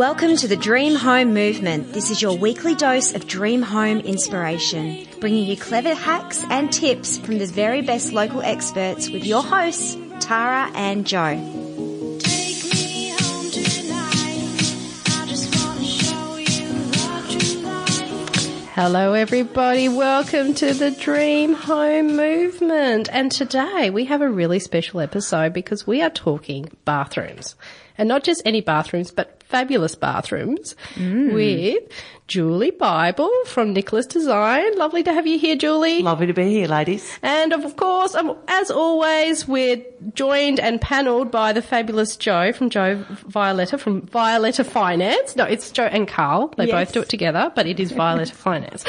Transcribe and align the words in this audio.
Welcome 0.00 0.36
to 0.36 0.48
the 0.48 0.56
Dream 0.56 0.94
Home 0.94 1.34
Movement. 1.34 1.92
This 1.92 2.10
is 2.10 2.22
your 2.22 2.34
weekly 2.34 2.74
dose 2.74 3.14
of 3.14 3.26
dream 3.26 3.60
home 3.60 3.98
inspiration, 3.98 5.06
bringing 5.20 5.44
you 5.44 5.58
clever 5.58 5.92
hacks 5.92 6.42
and 6.48 6.72
tips 6.72 7.18
from 7.18 7.36
the 7.36 7.44
very 7.44 7.82
best 7.82 8.10
local 8.14 8.40
experts 8.40 9.10
with 9.10 9.26
your 9.26 9.42
hosts, 9.42 9.98
Tara 10.18 10.70
and 10.74 11.06
Jo. 11.06 11.36
Take 12.18 12.64
me 12.72 13.10
home 13.10 13.50
tonight. 13.50 14.72
I 15.10 15.26
just 15.28 15.54
wanna 15.54 15.84
show 15.84 16.36
you 16.36 16.68
the 16.92 17.36
true 17.38 17.60
light. 17.60 18.70
Hello, 18.74 19.12
everybody. 19.12 19.90
Welcome 19.90 20.54
to 20.54 20.72
the 20.72 20.92
Dream 20.92 21.52
Home 21.52 22.16
Movement. 22.16 23.10
And 23.12 23.30
today 23.30 23.90
we 23.90 24.06
have 24.06 24.22
a 24.22 24.30
really 24.30 24.60
special 24.60 25.00
episode 25.00 25.52
because 25.52 25.86
we 25.86 26.00
are 26.00 26.08
talking 26.08 26.70
bathrooms. 26.86 27.54
And 28.00 28.08
not 28.08 28.24
just 28.24 28.40
any 28.46 28.62
bathrooms, 28.62 29.10
but 29.10 29.42
fabulous 29.42 29.94
bathrooms 29.94 30.74
with 30.96 31.82
Julie 32.28 32.70
Bible 32.70 33.30
from 33.44 33.74
Nicholas 33.74 34.06
Design. 34.06 34.78
Lovely 34.78 35.02
to 35.02 35.12
have 35.12 35.26
you 35.26 35.38
here, 35.38 35.54
Julie. 35.56 36.00
Lovely 36.00 36.26
to 36.28 36.32
be 36.32 36.48
here, 36.48 36.66
ladies. 36.66 37.18
And 37.22 37.52
of 37.52 37.76
course, 37.76 38.14
um, 38.14 38.38
as 38.48 38.70
always, 38.70 39.46
we're 39.46 39.84
joined 40.14 40.60
and 40.60 40.80
panelled 40.80 41.30
by 41.30 41.52
the 41.52 41.60
fabulous 41.60 42.16
Jo 42.16 42.52
from 42.52 42.70
Jo 42.70 43.04
Violeta 43.28 43.78
from 43.78 44.00
Violeta 44.02 44.64
Finance. 44.64 45.36
No, 45.36 45.44
it's 45.44 45.70
Jo 45.70 45.84
and 45.84 46.08
Carl. 46.08 46.54
They 46.56 46.70
both 46.70 46.92
do 46.92 47.02
it 47.02 47.10
together, 47.10 47.52
but 47.54 47.66
it 47.66 47.78
is 47.80 47.92
Violeta 47.92 48.32
Finance. 48.32 48.84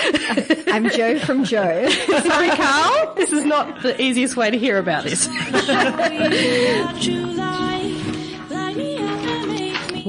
I'm 0.68 0.90
Jo 0.90 1.20
from 1.20 1.44
Jo. 1.44 1.90
Sorry, 1.90 2.50
Carl. 2.52 3.14
This 3.16 3.34
is 3.34 3.44
not 3.44 3.82
the 3.82 4.02
easiest 4.02 4.38
way 4.38 4.52
to 4.52 4.58
hear 4.58 4.78
about 4.78 5.04
this. 5.04 5.28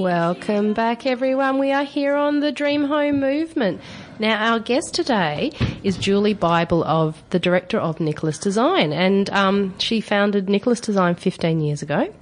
Welcome 0.03 0.73
back, 0.73 1.05
everyone. 1.05 1.59
We 1.59 1.71
are 1.71 1.85
here 1.85 2.13
on 2.13 2.41
the 2.41 2.51
Dream 2.51 2.83
Home 2.83 3.21
Movement. 3.21 3.79
Now, 4.19 4.51
our 4.51 4.59
guest 4.59 4.93
today 4.93 5.53
is 5.81 5.95
Julie 5.95 6.33
Bible, 6.33 6.83
of 6.83 7.23
the 7.29 7.39
director 7.39 7.77
of 7.77 8.01
Nicholas 8.01 8.37
Design, 8.37 8.91
and 8.91 9.29
um, 9.29 9.79
she 9.79 10.01
founded 10.01 10.49
Nicholas 10.49 10.81
Design 10.81 11.15
15 11.15 11.61
years 11.61 11.81
ago, 11.81 12.13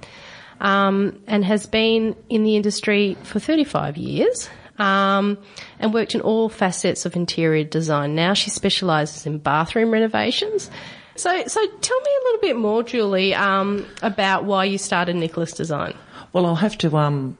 um, 0.60 1.20
and 1.26 1.44
has 1.44 1.66
been 1.66 2.14
in 2.28 2.44
the 2.44 2.54
industry 2.54 3.16
for 3.24 3.40
35 3.40 3.96
years. 3.96 4.48
Um, 4.78 5.38
and 5.80 5.92
worked 5.92 6.14
in 6.14 6.20
all 6.20 6.48
facets 6.48 7.04
of 7.04 7.14
interior 7.14 7.62
design. 7.62 8.14
Now 8.14 8.32
she 8.32 8.48
specialises 8.48 9.26
in 9.26 9.38
bathroom 9.38 9.90
renovations. 9.90 10.70
So, 11.14 11.46
so 11.46 11.60
tell 11.66 12.00
me 12.00 12.10
a 12.10 12.24
little 12.24 12.40
bit 12.40 12.56
more, 12.56 12.82
Julie, 12.82 13.34
um, 13.34 13.86
about 14.00 14.44
why 14.44 14.64
you 14.64 14.78
started 14.78 15.16
Nicholas 15.16 15.52
Design. 15.52 15.94
Well, 16.32 16.46
I'll 16.46 16.54
have 16.54 16.78
to 16.78 16.96
um, 16.96 17.36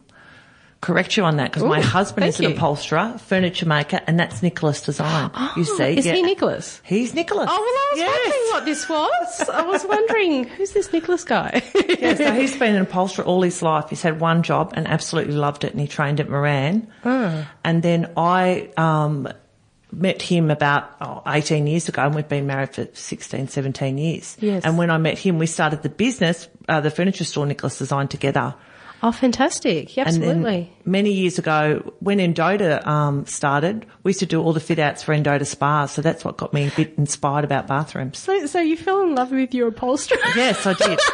correct 0.83 1.17
you 1.17 1.23
on 1.25 1.37
that 1.37 1.51
because 1.51 1.63
my 1.63 1.81
husband 1.81 2.27
is 2.27 2.39
an 2.41 2.51
you. 2.51 2.51
upholsterer, 2.51 3.17
furniture 3.19 3.67
maker, 3.67 4.01
and 4.07 4.19
that's 4.19 4.43
Nicholas 4.43 4.83
Design. 4.83 5.31
you 5.57 5.65
see, 5.65 5.97
is 5.97 6.05
yeah. 6.05 6.15
he 6.15 6.23
Nicholas? 6.23 6.83
He's 6.85 7.15
Nicholas. 7.15 7.49
Oh, 7.51 7.57
well, 7.57 7.63
I 7.63 7.89
was 7.93 7.99
yes. 7.99 8.19
wondering 8.19 8.51
what 8.51 8.65
this 8.67 8.89
was. 8.89 9.49
I 9.49 9.63
was 9.63 9.85
wondering, 9.87 10.45
who's 10.45 10.73
this 10.73 10.93
Nicholas 10.93 11.25
guy? 11.25 11.63
yeah, 11.99 12.15
so 12.15 12.33
he's 12.41 12.59
been 12.59 12.75
an 12.75 12.83
upholsterer 12.83 13.25
all 13.25 13.43
his 13.43 13.63
life. 13.63 13.89
He's 13.91 14.03
had 14.03 14.21
one 14.21 14.43
job 14.43 14.73
and 14.75 14.87
absolutely 14.89 15.35
loved 15.35 15.65
it, 15.65 15.71
and 15.71 15.81
he 15.81 15.87
trained 15.87 16.21
at 16.21 16.29
Moran. 16.29 16.89
Ah. 17.05 17.51
And 17.65 17.83
then 17.83 18.13
I 18.17 18.71
um, 18.77 19.29
met 19.93 20.21
him 20.21 20.51
about 20.51 20.97
oh, 21.01 21.23
18 21.29 21.69
years 21.69 21.89
ago, 21.89 22.03
and 22.03 22.15
we've 22.15 22.29
been 22.29 22.49
married 22.49 22.75
for 22.75 22.89
16, 22.93 23.47
17 23.47 23.99
years. 23.99 24.37
Yes. 24.41 24.65
And 24.65 24.77
when 24.77 24.91
I 24.91 24.99
met 24.99 25.17
him, 25.17 25.39
we 25.39 25.47
started 25.47 25.83
the 25.83 25.91
business, 25.91 26.49
uh, 26.69 26.81
the 26.81 26.91
furniture 26.91 27.25
store 27.25 27.47
Nicholas 27.47 27.79
Design 27.79 28.09
together. 28.09 28.57
Oh, 29.03 29.13
fantastic. 29.13 29.97
Yeah, 29.97 30.05
absolutely. 30.07 30.73
many 30.85 31.13
years 31.13 31.39
ago, 31.39 31.93
when 32.01 32.19
Endota 32.19 32.87
um, 32.87 33.27
started, 33.27 33.87
we 34.03 34.11
used 34.11 34.21
to 34.21 34.27
do 34.27 34.43
all 34.43 34.53
the 34.53 34.61
fit 34.61 34.79
outs 34.79 35.03
for 35.03 35.15
Endota 35.15 35.47
spas. 35.47 35.93
So 35.93 36.03
that's 36.03 36.25
what 36.25 36.37
got 36.37 36.53
me 36.53 36.69
a 36.69 36.71
bit 36.71 36.95
inspired 36.97 37.45
about 37.45 37.67
bathrooms. 37.67 38.19
So, 38.19 38.47
so 38.47 38.61
you 38.61 38.77
fell 38.77 39.03
in 39.03 39.15
love 39.15 39.31
with 39.31 39.55
your 39.55 39.69
upholsterer? 39.69 40.19
Yes, 40.37 40.67
I 40.67 40.75
did. 40.75 40.99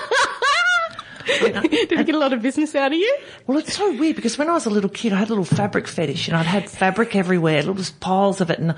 Did 1.29 1.91
he 1.91 2.05
get 2.05 2.15
a 2.15 2.19
lot 2.19 2.33
of 2.33 2.41
business 2.43 2.75
out 2.75 2.93
of 2.93 2.99
you? 2.99 3.19
Well, 3.47 3.59
it's 3.59 3.77
so 3.77 3.95
weird 3.97 4.17
because 4.17 4.39
when 4.39 4.49
I 4.49 4.53
was 4.53 4.67
a 4.67 4.71
little 4.71 4.91
kid, 4.91 5.13
I 5.13 5.17
had 5.17 5.29
a 5.29 5.35
little 5.35 5.45
fabric 5.45 5.87
fetish 5.87 6.29
and 6.29 6.37
I'd 6.37 6.47
had 6.47 6.71
fabric 6.71 7.15
everywhere, 7.15 7.63
little 7.63 7.85
piles 8.01 8.41
of 8.41 8.51
it. 8.51 8.59
And, 8.59 8.75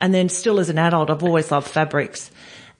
and 0.00 0.12
then 0.12 0.28
still 0.28 0.60
as 0.60 0.68
an 0.68 0.78
adult, 0.78 1.10
I've 1.10 1.22
always 1.22 1.50
loved 1.50 1.68
fabrics. 1.68 2.30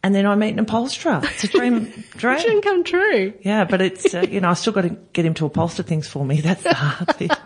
And 0.04 0.15
then 0.15 0.26
I 0.26 0.34
meet 0.34 0.50
an 0.50 0.59
upholsterer. 0.59 1.20
It's 1.25 1.44
a 1.44 1.48
dream, 1.48 1.84
dream. 2.16 2.38
Shouldn't 2.38 2.62
come 2.62 2.84
true. 2.84 3.32
Yeah, 3.41 3.65
but 3.65 3.81
it's, 3.81 4.15
uh, 4.15 4.20
you 4.28 4.41
know, 4.41 4.50
I 4.50 4.54
still 4.54 4.72
got 4.75 4.82
to 4.82 4.91
get 5.15 5.25
him 5.25 5.32
to 5.34 5.47
upholster 5.47 5.82
things 5.82 6.06
for 6.06 6.25
me. 6.26 6.42
That's 6.42 6.62
the 6.62 6.75
hard 6.75 7.16
thing. 7.16 7.31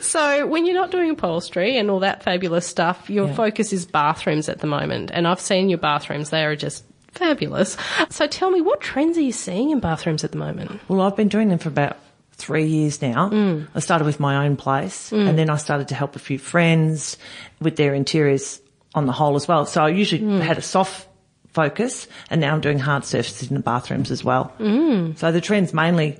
So 0.00 0.46
when 0.46 0.66
you're 0.66 0.74
not 0.74 0.90
doing 0.90 1.10
upholstery 1.10 1.78
and 1.78 1.90
all 1.90 2.00
that 2.00 2.22
fabulous 2.22 2.66
stuff, 2.66 3.08
your 3.08 3.28
Yeah. 3.28 3.34
focus 3.34 3.72
is 3.72 3.86
bathrooms 3.86 4.48
at 4.48 4.58
the 4.60 4.66
moment. 4.66 5.10
And 5.14 5.26
I've 5.26 5.40
seen 5.40 5.68
your 5.70 5.78
bathrooms. 5.78 6.30
They 6.30 6.44
are 6.44 6.54
just 6.56 6.84
fabulous. 7.12 7.76
So 8.10 8.26
tell 8.26 8.50
me, 8.50 8.60
what 8.60 8.80
trends 8.80 9.16
are 9.16 9.22
you 9.22 9.32
seeing 9.32 9.70
in 9.70 9.80
bathrooms 9.80 10.22
at 10.24 10.32
the 10.32 10.36
moment? 10.38 10.80
Well, 10.88 11.00
I've 11.00 11.16
been 11.16 11.28
doing 11.28 11.48
them 11.48 11.58
for 11.58 11.68
about 11.68 11.96
three 12.32 12.66
years 12.66 13.00
now. 13.00 13.30
Mm. 13.30 13.68
I 13.74 13.80
started 13.80 14.04
with 14.04 14.20
my 14.20 14.44
own 14.44 14.56
place 14.56 15.10
and 15.12 15.38
then 15.38 15.48
I 15.48 15.56
started 15.56 15.88
to 15.88 15.94
help 15.94 16.16
a 16.16 16.18
few 16.18 16.38
friends 16.38 17.16
with 17.60 17.76
their 17.76 17.94
interiors 17.94 18.60
on 18.94 19.06
the 19.06 19.12
whole 19.12 19.36
as 19.36 19.48
well. 19.48 19.64
So 19.64 19.82
I 19.84 19.88
usually 19.88 20.20
Mm. 20.22 20.40
had 20.40 20.58
a 20.58 20.62
soft 20.62 21.08
focus 21.54 22.06
and 22.28 22.40
now 22.40 22.52
I'm 22.52 22.60
doing 22.60 22.78
hard 22.78 23.04
surfaces 23.04 23.48
in 23.48 23.54
the 23.54 23.62
bathrooms 23.62 24.10
as 24.10 24.22
well. 24.22 24.52
Mm. 24.58 25.16
So 25.16 25.32
the 25.32 25.40
trends 25.40 25.72
mainly 25.72 26.18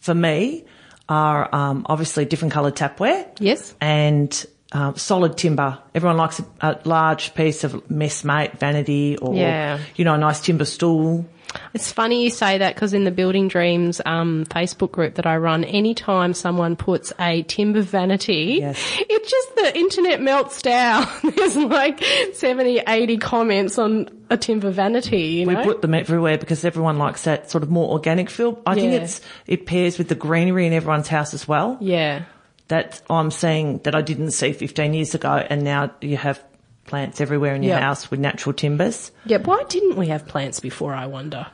for 0.00 0.14
me 0.14 0.64
are 1.08 1.52
um, 1.54 1.84
obviously 1.88 2.24
different 2.24 2.52
coloured 2.52 2.76
tapware. 2.76 3.26
Yes. 3.40 3.74
And 3.80 4.46
um, 4.74 4.96
solid 4.96 5.38
timber. 5.38 5.78
Everyone 5.94 6.18
likes 6.18 6.40
a, 6.40 6.44
a 6.60 6.80
large 6.84 7.34
piece 7.34 7.64
of 7.64 7.72
messmate, 7.88 8.58
vanity, 8.58 9.16
or 9.16 9.34
Yeah. 9.34 9.78
you 9.96 10.04
know, 10.04 10.14
a 10.14 10.18
nice 10.18 10.40
timber 10.40 10.66
stool. 10.66 11.24
It's 11.72 11.92
funny 11.92 12.24
you 12.24 12.30
say 12.30 12.58
that 12.58 12.74
because 12.74 12.92
in 12.92 13.04
the 13.04 13.12
Building 13.12 13.46
Dreams 13.46 14.00
um, 14.04 14.44
Facebook 14.46 14.90
group 14.90 15.14
that 15.14 15.26
I 15.26 15.36
run, 15.36 15.62
anytime 15.62 16.34
someone 16.34 16.74
puts 16.74 17.12
a 17.20 17.42
timber 17.44 17.80
vanity, 17.82 18.56
Yes. 18.60 18.76
it 18.98 19.28
just, 19.28 19.54
the 19.54 19.78
internet 19.78 20.20
melts 20.20 20.60
down. 20.62 21.06
There's 21.36 21.54
like 21.56 22.02
70, 22.32 22.80
80 22.88 23.16
comments 23.18 23.78
on 23.78 24.08
a 24.30 24.36
timber 24.36 24.70
vanity, 24.72 25.22
you 25.22 25.46
We 25.46 25.54
know? 25.54 25.62
put 25.62 25.80
them 25.80 25.94
everywhere 25.94 26.38
because 26.38 26.64
everyone 26.64 26.98
likes 26.98 27.22
that 27.22 27.52
sort 27.52 27.62
of 27.62 27.70
more 27.70 27.88
organic 27.92 28.30
feel. 28.30 28.60
I 28.66 28.74
think 28.74 28.92
it's 28.92 29.20
it 29.46 29.64
pairs 29.66 29.96
with 29.96 30.08
the 30.08 30.16
greenery 30.16 30.66
in 30.66 30.72
everyone's 30.72 31.06
house 31.06 31.34
as 31.34 31.46
well. 31.46 31.78
yeah. 31.80 32.24
That 32.68 33.02
I'm 33.10 33.30
seeing 33.30 33.78
that 33.84 33.94
I 33.94 34.00
didn't 34.00 34.30
see 34.30 34.52
15 34.52 34.94
years 34.94 35.14
ago, 35.14 35.32
and 35.50 35.62
now 35.64 35.90
you 36.00 36.16
have 36.16 36.42
plants 36.86 37.20
everywhere 37.20 37.54
in 37.54 37.62
your 37.62 37.74
Yeah. 37.76 37.80
house 37.80 38.10
with 38.10 38.20
natural 38.20 38.52
timbers. 38.54 39.10
Yeah, 39.26 39.38
why 39.38 39.62
didn't 39.68 39.96
we 39.96 40.08
have 40.08 40.26
plants 40.26 40.60
before, 40.60 40.94
I 40.94 41.06
wonder? 41.06 41.46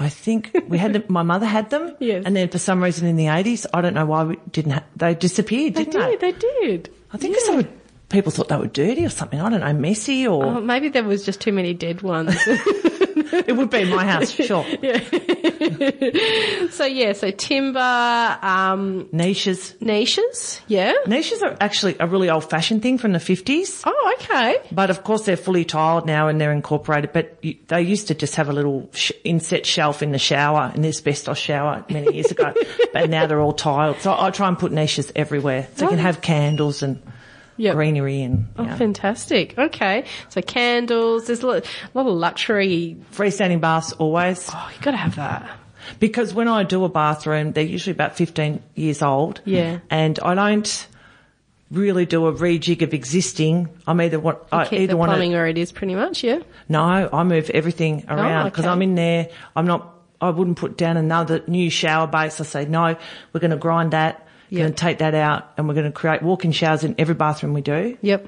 I 0.00 0.08
think 0.08 0.50
we 0.68 0.78
had 0.78 0.92
them, 0.94 1.04
my 1.08 1.22
mother 1.22 1.46
had 1.46 1.70
them, 1.70 1.94
Yes. 2.00 2.24
and 2.26 2.34
then 2.36 2.48
for 2.48 2.58
some 2.58 2.82
reason 2.82 3.06
in 3.06 3.16
the 3.16 3.26
80s, 3.26 3.66
I 3.74 3.80
don't 3.80 3.94
know 3.94 4.06
why 4.06 4.24
we 4.24 4.36
didn't. 4.50 4.72
Ha- 4.72 4.84
they 4.96 5.14
disappeared, 5.14 5.74
They 5.74 5.84
didn't 5.84 6.20
did, 6.20 6.20
they 6.20 6.32
did. 6.32 6.90
I 7.12 7.16
think 7.18 7.34
'cause 7.36 7.46
they 7.48 7.56
were, 7.56 7.68
people 8.08 8.30
thought 8.32 8.48
they 8.48 8.56
were 8.56 8.66
dirty 8.68 9.04
or 9.04 9.08
something. 9.10 9.40
I 9.40 9.48
don't 9.48 9.60
know, 9.60 9.72
messy 9.72 10.26
or 10.26 10.44
Oh, 10.44 10.60
maybe 10.60 10.88
there 10.88 11.04
was 11.04 11.24
just 11.24 11.40
too 11.40 11.52
many 11.52 11.72
dead 11.74 12.02
ones. 12.02 12.36
it 13.46 13.56
would 13.56 13.70
be 13.70 13.84
my 13.84 14.04
house 14.04 14.32
for 14.32 14.42
sure. 14.42 14.64
so 16.70 16.84
yeah, 16.84 17.12
so 17.12 17.30
timber, 17.30 18.38
um, 18.42 19.08
Niches. 19.12 19.74
niches, 19.80 20.60
yeah. 20.68 20.92
Niches 21.06 21.42
are 21.42 21.56
actually 21.60 21.96
a 21.98 22.06
really 22.06 22.30
old 22.30 22.48
fashioned 22.48 22.82
thing 22.82 22.98
from 22.98 23.12
the 23.12 23.18
50s. 23.18 23.82
Oh, 23.86 24.16
okay. 24.20 24.56
But 24.70 24.90
of 24.90 25.04
course, 25.04 25.24
they're 25.24 25.36
fully 25.36 25.64
tiled 25.64 26.06
now 26.06 26.28
and 26.28 26.40
they're 26.40 26.52
incorporated. 26.52 27.12
But 27.12 27.38
you, 27.42 27.56
they 27.68 27.82
used 27.82 28.08
to 28.08 28.14
just 28.14 28.36
have 28.36 28.48
a 28.48 28.52
little 28.52 28.88
sh- 28.92 29.12
inset 29.24 29.66
shelf 29.66 30.02
in 30.02 30.12
the 30.12 30.18
shower, 30.18 30.72
in 30.74 30.82
the 30.82 30.88
asbestos 30.88 31.38
shower 31.38 31.84
many 31.88 32.14
years 32.14 32.30
ago. 32.30 32.52
but 32.92 33.10
now 33.10 33.26
they're 33.26 33.40
all 33.40 33.52
tiled. 33.52 34.00
So 34.00 34.14
I 34.16 34.30
try 34.30 34.48
and 34.48 34.58
put 34.58 34.72
niches 34.72 35.12
everywhere, 35.16 35.68
so 35.76 35.84
you 35.84 35.90
can 35.90 35.98
have 35.98 36.20
candles 36.20 36.82
and 36.82 37.02
Yep. 37.62 37.74
greenery 37.76 38.22
and 38.22 38.48
Oh, 38.58 38.66
fantastic. 38.76 39.56
Okay. 39.56 40.04
So 40.30 40.42
candles, 40.42 41.28
there's 41.28 41.42
a 41.42 41.46
lot, 41.46 41.64
a 41.64 41.98
lot 41.98 42.08
of 42.08 42.14
luxury. 42.14 42.96
freestanding 43.12 43.60
baths 43.60 43.92
always. 43.92 44.50
Oh, 44.52 44.70
you 44.74 44.82
gotta 44.82 44.96
have 44.96 45.14
that. 45.14 45.48
Because 46.00 46.34
when 46.34 46.48
I 46.48 46.64
do 46.64 46.84
a 46.84 46.88
bathroom, 46.88 47.52
they're 47.52 47.62
usually 47.62 47.92
about 47.92 48.16
15 48.16 48.60
years 48.74 49.00
old. 49.00 49.40
Yeah. 49.44 49.78
And 49.90 50.18
I 50.20 50.34
don't 50.34 50.88
really 51.70 52.04
do 52.04 52.26
a 52.26 52.32
rejig 52.32 52.82
of 52.82 52.92
existing. 52.92 53.68
I'm 53.86 54.00
either 54.00 54.18
what 54.18 54.46
I 54.50 54.64
Keep 54.64 54.80
either 54.80 54.92
the 54.94 54.96
want 54.96 55.10
plumbing 55.10 55.30
where 55.30 55.46
it 55.46 55.56
is 55.56 55.70
pretty 55.70 55.94
much, 55.94 56.24
yeah. 56.24 56.40
No, 56.68 56.82
I 56.82 57.22
move 57.22 57.48
everything 57.50 58.04
oh, 58.08 58.16
around 58.16 58.46
because 58.46 58.64
Oh, 58.64 58.70
okay. 58.70 58.72
I'm 58.74 58.82
in 58.82 58.94
there. 58.96 59.28
I'm 59.54 59.66
not, 59.66 59.94
I 60.20 60.30
wouldn't 60.30 60.58
put 60.58 60.76
down 60.76 60.96
another 60.96 61.42
new 61.46 61.70
shower 61.70 62.08
base. 62.08 62.40
I 62.40 62.44
say, 62.44 62.64
no, 62.64 62.96
we're 63.32 63.40
going 63.40 63.52
to 63.52 63.56
grind 63.56 63.92
that. 63.92 64.21
We're 64.52 64.64
going 64.64 64.72
to 64.74 64.78
take 64.78 64.98
that 64.98 65.14
out 65.14 65.50
and 65.56 65.66
we're 65.66 65.74
going 65.74 65.86
to 65.86 65.92
create 65.92 66.22
walk-in 66.22 66.52
showers 66.52 66.84
in 66.84 66.94
every 66.98 67.14
bathroom 67.14 67.54
we 67.54 67.62
do 67.62 67.96
Yep. 68.02 68.26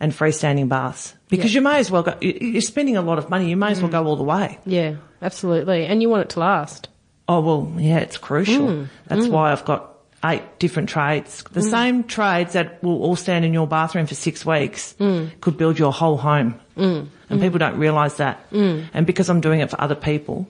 and 0.00 0.12
freestanding 0.12 0.68
baths 0.68 1.14
because 1.28 1.52
Yeah. 1.54 1.58
you 1.60 1.64
may 1.64 1.78
as 1.78 1.90
well 1.90 2.02
go, 2.02 2.14
you- 2.20 2.38
you're 2.40 2.60
spending 2.62 2.96
a 2.96 3.02
lot 3.02 3.18
of 3.18 3.28
money. 3.28 3.50
You 3.50 3.56
may 3.56 3.70
as 3.72 3.80
well 3.80 3.88
mm. 3.90 3.92
go 3.92 4.06
all 4.06 4.16
the 4.16 4.24
way. 4.24 4.58
Yeah, 4.64 4.94
absolutely. 5.20 5.84
And 5.86 6.00
you 6.00 6.08
want 6.08 6.22
it 6.22 6.30
to 6.30 6.40
last. 6.40 6.88
Oh, 7.28 7.40
well, 7.40 7.72
yeah, 7.76 7.98
it's 7.98 8.16
crucial. 8.16 8.66
Mm, 8.66 8.88
That's 9.06 9.26
mm. 9.26 9.30
why 9.30 9.52
I've 9.52 9.64
got 9.66 9.94
eight 10.24 10.42
different 10.58 10.88
trades. 10.88 11.44
The 11.52 11.60
mm. 11.60 11.70
same 11.70 12.04
trades 12.04 12.54
that 12.54 12.82
will 12.82 13.02
all 13.02 13.16
stand 13.16 13.44
in 13.44 13.52
your 13.52 13.66
bathroom 13.66 14.06
for 14.06 14.14
six 14.14 14.46
weeks 14.46 14.94
could 15.40 15.58
build 15.58 15.78
your 15.78 15.92
whole 15.92 16.16
home. 16.16 16.58
Mm. 16.78 17.08
And 17.30 17.40
people 17.42 17.58
don't 17.58 17.76
realise 17.76 18.14
that. 18.14 18.40
And 18.50 19.06
because 19.06 19.28
I'm 19.28 19.42
doing 19.42 19.60
it 19.60 19.68
for 19.70 19.78
other 19.80 19.94
people, 19.94 20.48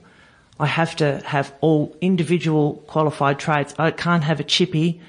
I 0.60 0.66
have 0.66 0.96
to 0.96 1.20
have 1.25 1.52
all 1.60 1.96
individual 2.00 2.82
qualified 2.87 3.38
trades. 3.38 3.75
I 3.78 3.90
can't 3.90 4.25
have 4.25 4.40
a 4.40 4.44
chippy 4.44 5.00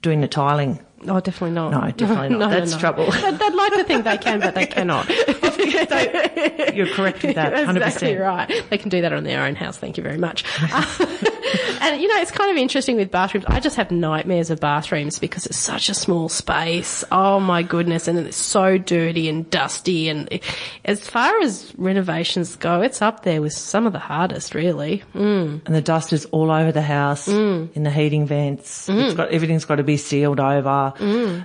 doing 0.00 0.20
the 0.20 0.28
tiling. 0.28 0.80
Oh, 1.06 1.20
definitely 1.20 1.50
not. 1.52 1.70
No, 1.70 1.90
definitely 1.90 2.36
not. 2.38 2.50
That's 2.50 2.76
trouble. 2.76 3.10
They'd, 3.10 3.54
like 3.54 3.72
to 3.74 3.84
think 3.84 4.04
they 4.04 4.18
can, 4.18 4.40
but 4.40 4.54
they 4.54 4.66
cannot. 4.76 5.08
You're 6.74 6.88
correct 6.88 7.22
with 7.22 7.34
that, 7.36 7.50
That's 7.52 7.70
100%. 7.70 7.76
exactly 7.76 8.16
right. 8.16 8.64
They 8.70 8.78
can 8.78 8.88
do 8.88 9.00
that 9.02 9.12
on 9.12 9.24
their 9.24 9.42
own 9.44 9.54
house. 9.54 9.76
Thank 9.78 9.96
you 9.96 10.02
very 10.02 10.18
much. 10.18 10.44
and 11.80 12.00
you 12.00 12.08
know, 12.08 12.20
it's 12.20 12.30
kind 12.30 12.50
of 12.50 12.56
interesting 12.56 12.96
with 12.96 13.10
bathrooms. 13.10 13.44
I 13.48 13.60
just 13.60 13.76
have 13.76 13.90
nightmares 13.90 14.50
of 14.50 14.60
bathrooms 14.60 15.18
because 15.18 15.46
it's 15.46 15.56
such 15.58 15.88
a 15.88 15.94
small 15.94 16.28
space. 16.28 17.04
Oh 17.12 17.40
my 17.40 17.62
goodness, 17.62 18.08
and 18.08 18.18
it's 18.18 18.36
so 18.36 18.78
dirty 18.78 19.28
and 19.28 19.48
dusty. 19.50 20.08
And 20.08 20.40
as 20.84 21.06
far 21.08 21.40
as 21.40 21.72
renovations 21.76 22.56
go, 22.56 22.80
it's 22.82 23.00
up 23.02 23.22
there 23.22 23.40
with 23.42 23.52
some 23.52 23.86
of 23.86 23.92
the 23.92 23.98
hardest, 23.98 24.54
really. 24.54 25.02
Mm. 25.14 25.60
and 25.66 25.74
the 25.74 25.82
dust 25.82 26.12
is 26.12 26.24
all 26.26 26.50
over 26.50 26.72
the 26.72 26.82
house 26.82 27.28
in 27.28 27.70
the 27.82 27.90
heating 27.90 28.26
vents. 28.26 28.88
It's 28.88 29.14
got 29.14 29.30
everything's 29.30 29.64
got 29.64 29.76
to 29.76 29.84
be 29.84 29.96
sealed 29.96 30.40
over, 30.40 30.85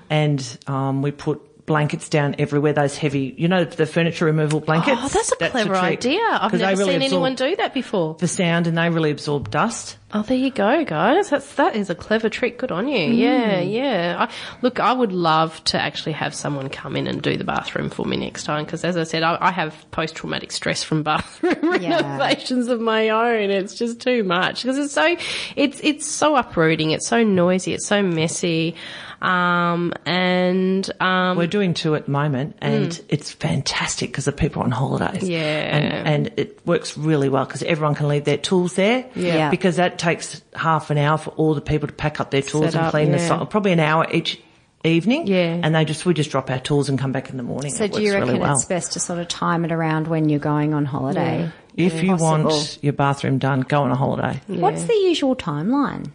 and 0.09 0.57
um, 0.67 1.01
we 1.01 1.11
put 1.11 1.47
blankets 1.65 2.09
down 2.09 2.35
everywhere. 2.39 2.73
Those 2.73 2.97
heavy, 2.97 3.33
you 3.37 3.47
know, 3.47 3.63
the 3.63 3.85
furniture 3.85 4.25
removal 4.25 4.59
blankets. 4.59 4.99
Oh, 5.01 5.07
that's 5.07 5.31
a 5.31 5.35
the 5.39 5.49
clever 5.49 5.69
trick, 5.69 5.83
idea. 5.83 6.19
I've 6.31 6.51
never 6.53 6.75
really 6.79 6.93
seen 6.93 7.01
anyone 7.03 7.35
do 7.35 7.55
that 7.57 7.73
before. 7.73 8.15
the 8.19 8.27
sound, 8.27 8.67
and 8.67 8.77
they 8.77 8.89
really 8.89 9.11
absorb 9.11 9.49
dust. 9.51 9.97
Oh, 10.13 10.23
there 10.23 10.35
you 10.35 10.51
go, 10.51 10.83
guys. 10.83 11.29
That's 11.29 11.53
that 11.55 11.77
is 11.77 11.89
a 11.89 11.95
clever 11.95 12.27
trick. 12.27 12.57
Good 12.57 12.69
on 12.73 12.89
you. 12.89 13.13
Yeah, 13.13 13.61
yeah. 13.61 14.27
I, 14.27 14.33
look, 14.61 14.81
I 14.81 14.91
would 14.91 15.13
love 15.13 15.63
to 15.65 15.79
actually 15.79 16.11
have 16.13 16.35
someone 16.35 16.67
come 16.67 16.97
in 16.97 17.07
and 17.07 17.21
do 17.21 17.37
the 17.37 17.45
bathroom 17.45 17.89
for 17.89 18.05
me 18.05 18.17
next 18.17 18.43
time 18.43 18.65
because, 18.65 18.83
as 18.83 18.97
I 18.97 19.03
said, 19.03 19.23
I, 19.23 19.37
I 19.39 19.51
have 19.51 19.89
post-traumatic 19.91 20.51
stress 20.51 20.83
from 20.83 21.03
bathroom 21.03 21.55
Yeah. 21.81 22.01
renovations 22.17 22.67
of 22.67 22.81
my 22.81 23.07
own. 23.09 23.51
It's 23.51 23.75
just 23.75 24.01
too 24.01 24.25
much 24.25 24.63
because 24.63 24.77
it's 24.77 24.93
so 24.93 25.15
it's 25.55 25.79
it's 25.81 26.05
so 26.05 26.35
uprooting. 26.35 26.91
It's 26.91 27.07
so 27.07 27.23
noisy. 27.23 27.73
It's 27.73 27.87
so 27.87 28.01
messy. 28.03 28.75
Um, 29.21 29.93
and 30.05 30.89
um, 30.99 31.37
We're 31.37 31.47
doing 31.47 31.73
two 31.73 31.95
at 31.95 32.05
the 32.05 32.11
moment, 32.11 32.55
and 32.59 32.99
it's 33.07 33.31
fantastic 33.31 34.09
because 34.09 34.25
the 34.25 34.31
people 34.31 34.61
are 34.61 34.65
on 34.65 34.71
holidays. 34.71 35.27
Yeah. 35.27 35.39
and, 35.39 36.07
and 36.27 36.39
it 36.39 36.65
works 36.65 36.97
really 36.97 37.29
well 37.29 37.45
because 37.45 37.61
everyone 37.63 37.93
can 37.95 38.07
leave 38.07 38.25
their 38.25 38.37
tools 38.37 38.75
there. 38.75 39.05
Yeah. 39.15 39.49
because 39.51 39.75
that 39.75 39.99
takes 39.99 40.41
half 40.55 40.89
an 40.89 40.97
hour 40.97 41.17
for 41.17 41.29
all 41.31 41.53
the 41.53 41.61
people 41.61 41.87
to 41.87 41.93
pack 41.93 42.19
up 42.19 42.31
their 42.31 42.41
tools 42.41 42.65
Set 42.65 42.75
and 42.75 42.85
up, 42.85 42.91
clean 42.91 43.11
the 43.11 43.19
site. 43.19 43.49
Probably 43.49 43.71
an 43.73 43.79
hour 43.79 44.07
each 44.11 44.41
evening. 44.83 45.27
Yeah. 45.27 45.59
and 45.61 45.75
they 45.75 45.85
just 45.85 46.05
we 46.05 46.13
just 46.13 46.31
drop 46.31 46.49
our 46.49 46.59
tools 46.59 46.89
and 46.89 46.97
come 46.97 47.11
back 47.11 47.29
in 47.29 47.37
the 47.37 47.43
morning. 47.43 47.71
So 47.71 47.83
it 47.83 47.93
do 47.93 48.01
you 48.01 48.13
reckon 48.13 48.29
really 48.29 48.39
well. 48.39 48.55
it's 48.55 48.65
best 48.65 48.93
to 48.93 48.99
sort 48.99 49.19
of 49.19 49.27
time 49.27 49.63
it 49.65 49.71
around 49.71 50.07
when 50.07 50.29
you're 50.29 50.39
going 50.39 50.73
on 50.73 50.85
holiday? 50.85 51.51
If 51.75 52.03
you 52.03 52.11
Possible. 52.17 52.49
want 52.49 52.79
your 52.81 52.93
bathroom 52.93 53.37
done, 53.37 53.61
go 53.61 53.83
on 53.83 53.91
a 53.91 53.95
holiday. 53.95 54.41
What's 54.47 54.83
the 54.83 54.93
usual 54.93 55.35
timeline? 55.35 56.11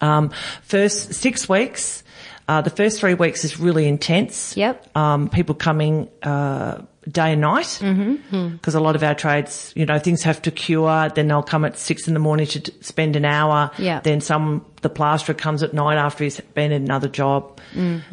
Um, 0.00 0.30
first 0.62 1.14
six 1.14 1.48
weeks. 1.48 2.03
Uh, 2.46 2.60
the 2.60 2.70
first 2.70 3.00
three 3.00 3.14
weeks 3.14 3.44
is 3.44 3.58
really 3.58 3.86
intense. 3.86 4.56
Yep. 4.56 4.96
Um, 4.96 5.28
people 5.28 5.54
coming 5.54 6.08
uh, 6.22 6.82
day 7.08 7.32
and 7.32 7.40
night 7.40 7.78
because 7.80 8.74
a 8.74 8.80
lot 8.80 8.96
of 8.96 9.02
our 9.02 9.14
trades, 9.14 9.72
you 9.74 9.86
know, 9.86 9.98
things 9.98 10.22
have 10.22 10.42
to 10.42 10.50
cure. 10.50 11.08
Then 11.14 11.28
they'll 11.28 11.42
come 11.42 11.64
at 11.64 11.78
six 11.78 12.06
in 12.08 12.14
the 12.14 12.20
morning 12.20 12.46
to 12.48 12.60
t- 12.60 12.72
spend 12.80 13.16
an 13.16 13.24
hour. 13.24 13.70
Yeah. 13.78 14.00
Then 14.00 14.20
some 14.20 14.64
the 14.84 14.90
plasterer 14.90 15.34
comes 15.34 15.62
at 15.62 15.72
night 15.72 15.96
after 15.96 16.22
he's 16.22 16.38
been 16.40 16.70
at 16.70 16.80
another 16.80 17.08
job. 17.08 17.58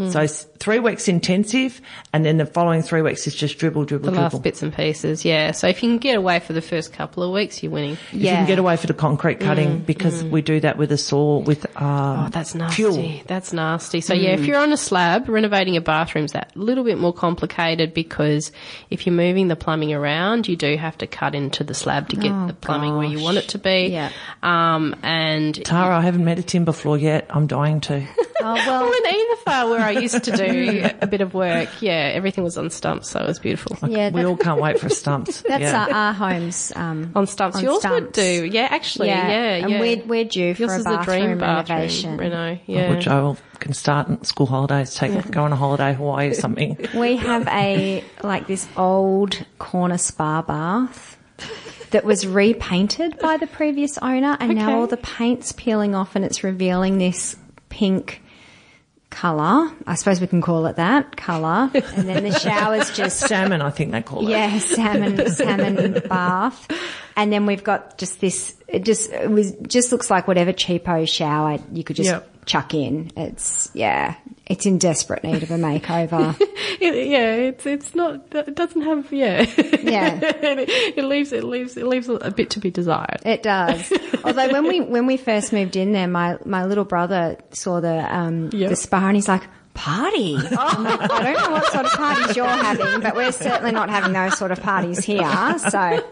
So 0.09 0.25
three 0.25 0.79
weeks 0.79 1.07
intensive, 1.07 1.81
and 2.13 2.23
then 2.25 2.37
the 2.37 2.45
following 2.45 2.81
three 2.81 3.01
weeks 3.01 3.27
is 3.27 3.35
just 3.35 3.59
dribble, 3.59 3.85
dribble, 3.85 4.05
the 4.05 4.11
dribble. 4.11 4.23
last 4.37 4.41
bits 4.41 4.61
and 4.63 4.73
pieces. 4.73 5.25
Yeah. 5.25 5.51
So 5.51 5.67
if 5.67 5.83
you 5.83 5.89
can 5.89 5.97
get 5.99 6.15
away 6.15 6.39
for 6.39 6.53
the 6.53 6.61
first 6.61 6.93
couple 6.93 7.21
of 7.23 7.31
weeks, 7.31 7.61
you're 7.61 7.71
winning. 7.71 7.93
If 7.93 8.13
you 8.13 8.25
can 8.27 8.47
get 8.47 8.57
away 8.57 8.77
for 8.77 8.87
the 8.87 8.93
concrete 8.93 9.39
cutting 9.39 9.79
because 9.79 10.23
we 10.23 10.41
do 10.41 10.59
that 10.61 10.77
with 10.77 10.91
a 10.91 10.97
saw 10.97 11.39
with 11.39 11.65
um, 11.79 12.25
Oh, 12.25 12.29
that's 12.31 12.55
nasty. 12.55 12.75
fuel. 12.75 13.21
That's 13.27 13.51
nasty. 13.53 14.01
So 14.01 14.13
yeah, 14.13 14.31
if 14.31 14.45
you're 14.45 14.57
on 14.59 14.71
a 14.71 14.77
slab, 14.77 15.27
renovating 15.29 15.75
a 15.77 15.81
bathroom's 15.81 16.31
that 16.31 16.55
little 16.55 16.83
bit 16.85 16.97
more 16.97 17.13
complicated 17.13 17.93
because 17.93 18.51
if 18.89 19.05
you're 19.05 19.15
moving 19.15 19.49
the 19.49 19.55
plumbing 19.57 19.93
around, 19.93 20.47
you 20.47 20.55
do 20.55 20.77
have 20.77 20.97
to 20.99 21.07
cut 21.07 21.35
into 21.35 21.63
the 21.63 21.73
slab 21.73 22.09
to 22.09 22.15
get 22.15 22.47
the 22.47 22.53
plumbing 22.53 22.95
where 22.95 23.07
you 23.07 23.19
want 23.21 23.37
it 23.37 23.49
to 23.49 23.57
be. 23.59 23.87
Yeah. 23.91 24.09
Um, 24.41 24.95
and 25.03 25.53
Tara, 25.65 25.97
I 25.97 26.01
haven't 26.01 26.23
met 26.25 26.39
a 26.39 26.43
timber 26.61 26.71
floor 26.73 26.97
yet. 26.97 27.25
I'm 27.29 27.47
dying 27.47 27.81
to. 27.81 28.05
Oh 28.43 28.55
well, 28.55 28.89
well, 28.89 28.91
in 28.91 29.03
Edithvale, 29.03 29.69
where 29.69 29.81
I 29.81 29.91
used 29.91 30.23
to 30.23 30.31
do 30.31 30.89
a 31.01 31.05
bit 31.05 31.21
of 31.21 31.35
work, 31.35 31.69
yeah, 31.79 32.09
everything 32.11 32.43
was 32.43 32.57
on 32.57 32.71
stumps, 32.71 33.11
so 33.11 33.19
it 33.19 33.27
was 33.27 33.37
beautiful. 33.37 33.77
yeah, 33.87 34.09
we 34.09 34.23
that- 34.23 34.25
all 34.25 34.35
can't 34.35 34.59
wait 34.59 34.79
for 34.79 34.89
stumps. 34.89 35.41
that's 35.47 35.61
yeah. 35.61 35.85
our, 35.85 35.91
our 35.91 36.13
homes. 36.13 36.71
Um, 36.75 37.11
On 37.13 37.27
stumps, 37.27 37.57
on 37.57 37.63
yours 37.63 37.85
would 37.85 38.11
do, 38.13 38.49
yeah. 38.51 38.67
Actually, 38.71 39.09
yeah, 39.09 39.57
yeah. 39.57 39.67
and 39.67 39.79
we're 39.79 40.03
we're 40.07 40.25
due 40.25 40.55
for 40.55 40.63
Yours 40.63 40.71
a 40.71 40.77
is 40.77 40.83
the 40.85 40.89
bathroom 40.89 41.23
dream 41.23 41.37
bathroom, 41.37 41.77
renovation. 41.77 42.17
Reno. 42.17 42.59
Yeah. 42.65 42.89
Which 42.89 43.07
I 43.07 43.21
will, 43.21 43.37
can 43.59 43.73
start 43.73 44.07
in 44.07 44.23
school 44.23 44.47
holidays, 44.47 44.95
take 44.95 45.29
go 45.29 45.43
on 45.43 45.53
a 45.53 45.55
holiday, 45.55 45.93
Hawaii 45.93 46.29
or 46.29 46.33
something. 46.33 46.79
We 46.95 47.17
have 47.17 47.47
a 47.47 48.03
like 48.23 48.47
this 48.47 48.67
old 48.75 49.37
corner 49.59 49.99
spa 49.99 50.41
bath 50.41 51.15
that 51.91 52.03
was 52.03 52.25
repainted 52.27 53.17
by 53.19 53.37
the 53.37 53.47
previous 53.47 53.97
owner, 53.99 54.35
and 54.39 54.51
Okay. 54.51 54.59
now 54.59 54.79
all 54.79 54.87
the 54.87 54.97
paint's 54.97 55.51
peeling 55.51 55.95
off, 55.95 56.15
and 56.15 56.25
it's 56.25 56.43
revealing 56.43 56.97
this 56.97 57.35
pink 57.69 58.21
color. 59.09 59.69
I 59.85 59.95
suppose 59.95 60.21
we 60.21 60.27
can 60.27 60.41
call 60.41 60.65
it 60.67 60.77
that 60.77 61.17
color. 61.17 61.69
And 61.73 62.07
then 62.07 62.23
the 62.23 62.31
shower's 62.39 62.89
just 62.95 63.19
Salmon, 63.19 63.61
I 63.61 63.69
think 63.69 63.91
they 63.91 64.01
call 64.01 64.25
it. 64.25 64.31
yeah, 64.31 64.57
salmon 64.59 65.29
salmon 65.29 66.01
bath. 66.07 66.67
And 67.17 67.31
then 67.31 67.45
we've 67.45 67.63
got 67.63 67.97
just 67.97 68.21
this. 68.21 68.55
It 68.69 68.85
just 68.85 69.09
it 69.11 69.29
was 69.29 69.51
just 69.67 69.91
looks 69.91 70.09
like 70.09 70.27
whatever 70.29 70.53
cheapo 70.53 71.07
shower 71.07 71.59
you 71.73 71.83
could 71.83 71.97
just 71.97 72.09
Yep. 72.09 72.45
chuck 72.45 72.73
in. 72.73 73.11
It's 73.17 73.69
yeah, 73.73 74.15
it's 74.51 74.65
in 74.65 74.77
desperate 74.77 75.23
need 75.23 75.43
of 75.43 75.51
a 75.51 75.55
makeover. 75.55 76.35
It- 76.81 77.07
yeah, 77.07 77.33
it's 77.33 77.65
it's 77.65 77.93
not. 77.93 78.23
It 78.33 78.55
doesn't 78.55 78.81
have. 78.81 79.11
Yeah. 79.11 79.41
Yeah. 79.81 80.19
it, 80.23 80.97
it 80.97 81.03
leaves. 81.03 81.31
It 81.31 81.43
leaves. 81.43 81.77
It 81.77 81.85
leaves 81.85 82.09
a 82.09 82.31
bit 82.31 82.49
to 82.51 82.59
be 82.59 82.71
desired. 82.71 83.19
It 83.23 83.43
does. 83.43 83.91
Although 84.23 84.51
when 84.51 84.63
we 84.67 84.81
when 84.81 85.05
we 85.05 85.17
first 85.17 85.53
moved 85.53 85.75
in 85.75 85.91
there, 85.91 86.07
my 86.07 86.37
my 86.45 86.65
little 86.65 86.85
brother 86.85 87.37
saw 87.51 87.81
the 87.81 87.97
um 88.15 88.49
Yep. 88.51 88.69
the 88.69 88.75
spa 88.75 89.07
and 89.07 89.15
he's 89.15 89.27
like. 89.27 89.43
Party. 89.73 90.35
I'm 90.37 90.83
like, 90.83 91.11
I 91.11 91.23
don't 91.23 91.43
know 91.43 91.51
what 91.51 91.71
sort 91.71 91.85
of 91.85 91.91
parties 91.91 92.35
you're 92.35 92.45
having, 92.47 93.01
but 93.01 93.15
we're 93.15 93.31
certainly 93.31 93.71
not 93.71 93.89
having 93.89 94.13
those 94.13 94.37
sort 94.37 94.51
of 94.51 94.61
parties 94.61 95.03
here. 95.03 95.57
So, 95.59 96.07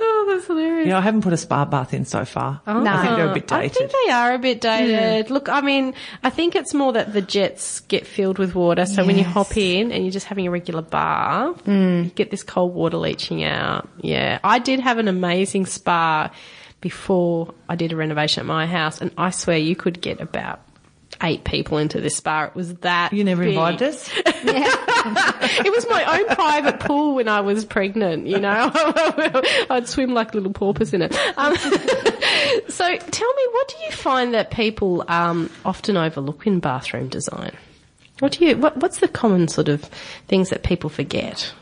Oh, 0.00 0.26
that's 0.28 0.46
hilarious. 0.46 0.88
Yeah, 0.88 0.98
I 0.98 1.00
haven't 1.00 1.22
put 1.22 1.32
a 1.32 1.36
spa 1.36 1.64
bath 1.64 1.94
in 1.94 2.04
so 2.04 2.24
far. 2.24 2.60
No. 2.66 2.84
I 2.86 3.02
think 3.02 3.16
they're 3.16 3.30
a 3.30 3.34
bit 3.34 3.52
I 3.52 3.62
dated. 3.62 3.76
think 3.76 3.92
they 4.06 4.12
are 4.12 4.34
a 4.34 4.38
bit 4.38 4.60
dated. 4.60 5.30
Look, 5.30 5.48
I 5.48 5.60
mean, 5.60 5.94
I 6.22 6.30
think 6.30 6.56
it's 6.56 6.74
more 6.74 6.92
that 6.94 7.12
the 7.12 7.22
jets 7.22 7.80
get 7.80 8.06
filled 8.06 8.38
with 8.38 8.54
water. 8.54 8.86
So 8.86 9.04
when 9.04 9.18
you 9.18 9.24
hop 9.24 9.56
in 9.56 9.92
and 9.92 10.04
you're 10.04 10.12
just 10.12 10.26
having 10.26 10.46
a 10.46 10.50
regular 10.50 10.82
bath, 10.82 11.60
hmm. 11.62 12.02
you 12.04 12.10
get 12.14 12.30
this 12.30 12.42
cold 12.42 12.74
water 12.74 12.96
leaching 12.96 13.44
out. 13.44 13.88
Yeah. 14.00 14.38
I 14.42 14.58
did 14.58 14.80
have 14.80 14.98
an 14.98 15.08
amazing 15.08 15.66
spa 15.66 16.30
before 16.80 17.54
I 17.68 17.76
did 17.76 17.92
a 17.92 17.96
renovation 17.96 18.40
at 18.40 18.46
my 18.46 18.66
house. 18.66 19.00
And 19.00 19.10
I 19.18 19.30
swear 19.30 19.58
you 19.58 19.76
could 19.76 20.00
get 20.00 20.20
about 20.20 20.60
eight 21.22 21.44
people 21.44 21.78
into 21.78 22.00
this 22.00 22.16
spa. 22.16 22.44
It 22.44 22.54
was 22.54 22.74
that 22.76 23.12
you 23.12 23.24
never 23.24 23.42
big. 23.42 23.54
invited 23.54 23.88
us? 23.88 24.10
it 24.16 25.72
was 25.72 25.86
my 25.88 26.18
own 26.18 26.26
private 26.34 26.80
pool 26.80 27.14
when 27.14 27.28
I 27.28 27.40
was 27.40 27.64
pregnant, 27.64 28.26
you 28.26 28.38
know. 28.38 28.70
I'd 29.70 29.88
swim 29.88 30.14
like 30.14 30.32
a 30.32 30.36
little 30.36 30.52
porpoise 30.52 30.92
in 30.92 31.02
it. 31.02 31.16
Um, 31.36 31.56
so 32.68 32.96
tell 32.96 33.34
me, 33.34 33.46
what 33.50 33.68
do 33.68 33.84
you 33.84 33.92
find 33.92 34.34
that 34.34 34.50
people 34.50 35.04
um, 35.08 35.50
often 35.64 35.96
overlook 35.96 36.46
in 36.46 36.60
bathroom 36.60 37.08
design? 37.08 37.52
What 38.20 38.32
do 38.32 38.44
you, 38.44 38.56
what, 38.56 38.76
what's 38.78 38.98
the 38.98 39.08
common 39.08 39.48
sort 39.48 39.68
of 39.68 39.82
things 40.26 40.50
that 40.50 40.62
people 40.62 40.90
forget? 40.90 41.52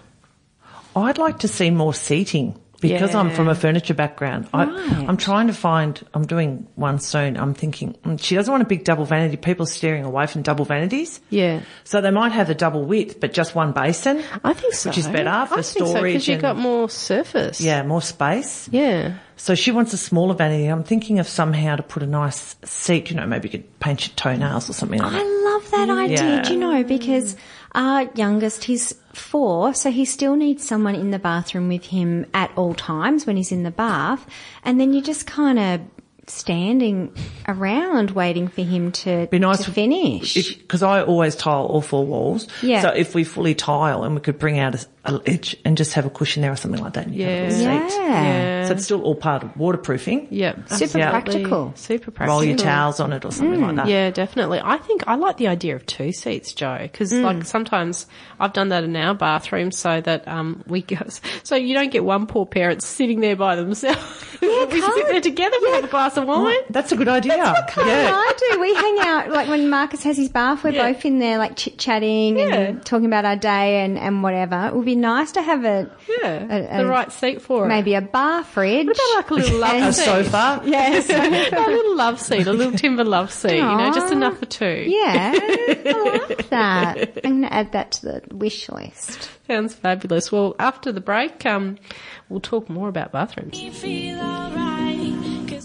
I'd 0.95 1.19
like 1.19 1.41
to 1.41 1.49
see 1.49 1.71
more 1.71 1.93
seating 1.93 2.59
because 2.93 3.15
I'm 3.15 3.31
from 3.31 3.49
a 3.49 3.55
furniture 3.55 3.95
background. 3.95 4.49
Right. 4.53 4.69
I, 4.69 5.07
I'm 5.07 5.17
trying 5.17 5.47
to 5.49 5.53
find, 5.53 6.05
I'm 6.15 6.27
doing 6.27 6.67
one 6.75 6.99
soon. 6.99 7.37
I'm 7.37 7.55
thinking, 7.55 7.95
mm, 8.05 8.23
she 8.23 8.35
doesn't 8.35 8.51
want 8.51 8.63
a 8.63 8.67
big 8.67 8.85
double 8.85 9.05
vanity. 9.05 9.37
People 9.37 9.67
steering 9.67 10.05
away 10.05 10.27
from 10.27 10.43
double 10.43 10.65
vanities. 10.65 11.21
Yeah. 11.31 11.61
So 11.85 12.01
they 12.01 12.11
might 12.11 12.33
have 12.33 12.51
a 12.51 12.55
double 12.55 12.85
width, 12.85 13.21
but 13.21 13.33
just 13.33 13.55
one 13.55 13.73
basin. 13.73 14.23
I 14.45 14.53
think 14.53 14.75
so. 14.75 14.91
Which 14.91 14.99
is 14.99 15.07
better 15.09 15.47
for 15.47 15.59
I 15.59 15.63
think 15.63 15.65
so, 15.65 15.87
storage 15.87 16.13
because 16.13 16.29
you've 16.29 16.43
got 16.43 16.57
more 16.57 16.89
surface. 16.91 17.61
Yeah, 17.61 17.83
more 17.83 18.03
space. 18.03 18.69
Yeah. 18.73 19.19
So 19.39 19.55
she 19.55 19.71
wants 19.71 19.93
a 19.93 19.99
smaller 19.99 20.35
vanity. 20.35 20.67
I'm 20.67 20.83
thinking 20.83 21.19
of 21.19 21.29
somehow 21.29 21.77
to 21.77 21.83
put 21.83 22.03
a 22.03 22.07
nice 22.07 22.57
seat, 22.65 23.11
you 23.11 23.17
know, 23.17 23.27
maybe 23.27 23.49
you 23.49 23.59
could 23.59 23.81
paint 23.81 24.07
your 24.07 24.15
toenails 24.17 24.71
or 24.71 24.73
something 24.73 24.99
like 24.99 25.13
that. 25.13 25.21
I 25.21 25.51
love 25.53 25.71
that 25.73 25.91
idea, 25.91 26.17
Yeah. 26.37 26.43
do 26.43 26.55
you 26.55 26.59
know, 26.59 26.83
because 26.85 27.37
our 27.75 28.09
youngest, 28.15 28.65
he's 28.65 28.95
four, 29.17 29.75
so 29.75 29.91
he 29.91 30.05
still 30.05 30.37
needs 30.37 30.67
someone 30.67 30.95
in 30.95 31.11
the 31.11 31.19
bathroom 31.19 31.69
with 31.69 31.87
him 31.87 32.27
at 32.35 32.53
all 32.57 32.75
times 32.75 33.27
when 33.27 33.37
he's 33.37 33.53
in 33.53 33.63
the 33.63 33.71
bath. 33.71 34.27
And 34.65 34.81
then 34.81 34.93
you 34.93 35.03
just 35.03 35.27
kind 35.27 35.59
of 35.59 35.81
standing 36.29 37.15
around 37.49 38.11
waiting 38.11 38.49
for 38.49 38.63
him 38.63 38.93
to, 38.93 39.27
Be 39.31 39.39
nice 39.39 39.65
to 39.65 39.71
finish. 39.71 40.57
Because 40.57 40.83
I 40.83 41.03
always 41.03 41.37
tile 41.37 41.67
all 41.67 41.81
four 41.81 42.05
walls. 42.05 42.49
Yeah. 42.63 42.83
So 42.83 42.89
if 42.89 43.15
we 43.15 43.25
fully 43.25 43.55
tile 43.55 44.03
and 44.05 44.15
we 44.15 44.21
could 44.21 44.39
bring 44.39 44.59
out 44.59 44.75
a, 44.75 44.87
a 45.05 45.13
ledge 45.13 45.57
and 45.65 45.77
just 45.77 45.93
have 45.93 46.05
a 46.05 46.11
cushion 46.11 46.43
there 46.43 46.51
or 46.53 46.57
something 46.57 46.81
like 46.83 46.95
that. 46.95 47.07
And 47.07 47.15
you 47.15 47.25
have 47.25 47.33
a 47.33 47.57
little 47.57 47.63
yeah. 47.63 47.89
seat. 47.89 47.97
Yeah. 48.01 48.67
So 48.67 48.73
it's 48.75 48.85
still 48.85 49.03
all 49.03 49.15
part 49.15 49.45
of 49.45 49.57
waterproofing. 49.57 50.29
Yeah. 50.31 50.55
Super 50.67 50.99
absolutely. 50.99 51.01
practical. 51.11 51.73
Super 51.77 52.11
practical. 52.11 52.35
Roll 52.41 52.45
your 52.45 52.57
towels 52.57 52.99
on 52.99 53.13
it 53.13 53.25
or 53.25 53.31
something 53.31 53.61
like 53.63 53.77
that. 53.77 53.87
Yeah, 53.87 54.11
definitely. 54.11 54.61
I 54.63 54.79
think 54.79 55.05
I 55.07 55.15
like 55.15 55.37
the 55.37 55.47
idea 55.47 55.77
of 55.77 55.87
two 55.87 56.13
seats, 56.13 56.53
Jo, 56.53 56.79
because 56.83 57.13
Mm. 57.13 57.23
like 57.23 57.45
sometimes 57.45 58.07
I've 58.41 58.53
done 58.53 58.71
that 58.71 58.83
in 58.83 58.97
our 58.97 59.15
bathroom 59.15 59.71
so 59.71 60.01
that 60.01 60.27
um 60.27 60.65
we 60.67 60.83
go, 60.83 60.97
so 61.45 61.55
you 61.55 61.75
don't 61.75 61.93
get 61.93 62.05
one 62.05 62.27
poor 62.27 62.45
parent 62.47 62.83
sitting 62.83 63.21
there 63.21 63.37
by 63.37 63.55
themselves. 63.55 64.25
Yeah, 64.43 64.65
we 64.73 64.81
sit 64.81 65.07
there 65.09 65.21
together, 65.21 65.57
we 65.63 65.71
have 65.71 65.85
a 65.85 65.89
glass 65.89 66.16
of 66.17 66.27
wine. 66.27 66.57
That's 66.71 66.93
a 66.93 66.97
good 66.97 67.09
idea. 67.09 67.37
That's 67.37 67.73
Carl 67.75 67.89
and 67.89 68.09
yeah. 68.09 68.15
I 68.15 68.33
do. 68.53 68.61
We 68.61 68.75
hang 68.75 68.99
out 69.01 69.31
like 69.31 69.49
when 69.49 69.69
Marcus 69.71 70.03
has 70.05 70.17
his 70.17 70.29
bath. 70.29 70.65
We're 70.65 70.71
Yeah. 70.71 70.93
both 70.93 71.05
in 71.05 71.19
there 71.19 71.39
like 71.39 71.57
chit 71.57 71.79
chatting 71.79 72.39
Yeah. 72.39 72.55
and 72.55 72.85
talking 72.85 73.07
about 73.07 73.25
our 73.25 73.37
day 73.37 73.85
and, 73.85 73.99
and 73.99 74.23
whatever. 74.23 74.67
It 74.69 74.75
would 74.75 74.85
be 74.85 74.97
nice 74.97 75.33
to 75.33 75.43
have 75.43 75.65
a 75.65 75.91
Yeah, 76.23 76.79
A- 76.79 76.79
the 76.79 76.87
right 76.87 77.11
seat 77.13 77.43
for 77.43 77.65
it. 77.65 77.69
maybe 77.69 77.95
a 77.95 78.01
bar 78.01 78.45
fridge. 78.45 78.87
What 78.87 78.97
about 78.97 79.17
like 79.17 79.31
a 79.31 79.35
little 79.35 79.59
love 79.59 79.75
And- 79.75 79.95
seat? 79.95 80.05
Sofa. 80.05 80.63
Yes. 80.65 81.09
a 81.11 81.71
little 81.71 81.97
love 81.97 82.21
seat, 82.21 82.47
a 82.47 82.53
little 82.53 82.73
timber 82.79 83.05
love 83.05 83.33
seat, 83.33 83.57
you 83.57 83.63
know, 83.63 83.93
just 83.93 84.13
enough 84.13 84.39
for 84.39 84.47
two. 84.47 84.85
Yeah, 84.87 85.33
I 85.37 86.21
like 86.29 86.49
that. 86.51 87.19
I'm 87.25 87.31
going 87.31 87.43
to 87.43 87.53
add 87.53 87.73
that 87.73 87.93
to 87.93 88.03
the 88.07 88.23
wish 88.35 88.69
list. 88.69 89.31
Sounds 89.47 89.75
fabulous. 89.75 90.33
Well, 90.33 90.57
after 90.59 90.91
the 90.93 91.01
break, 91.01 91.45
um, 91.47 91.77
we'll 92.29 92.41
talk 92.41 92.69
more 92.69 92.89
about 92.89 93.13
bathrooms. 93.13 93.57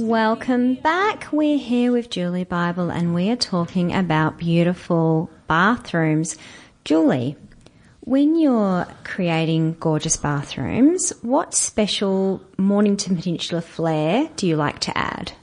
Welcome 0.02 0.76
back. 0.76 1.32
We're 1.32 1.60
here 1.60 1.92
with 1.92 2.10
Julie 2.10 2.44
Bible 2.44 2.90
and 2.90 3.14
we 3.14 3.30
are 3.30 3.36
talking 3.36 3.94
about 3.94 4.40
beautiful 4.40 5.30
bathrooms. 5.48 6.40
Julie, 6.84 7.36
when 8.00 8.36
you're 8.36 8.88
creating 9.04 9.76
gorgeous 9.80 10.18
bathrooms, 10.18 11.14
what 11.22 11.54
special 11.54 12.42
Mornington 12.58 13.16
Peninsula 13.16 13.62
flair 13.62 14.28
do 14.38 14.48
you 14.48 14.56
like 14.56 14.80
to 14.80 14.98
add? 14.98 15.34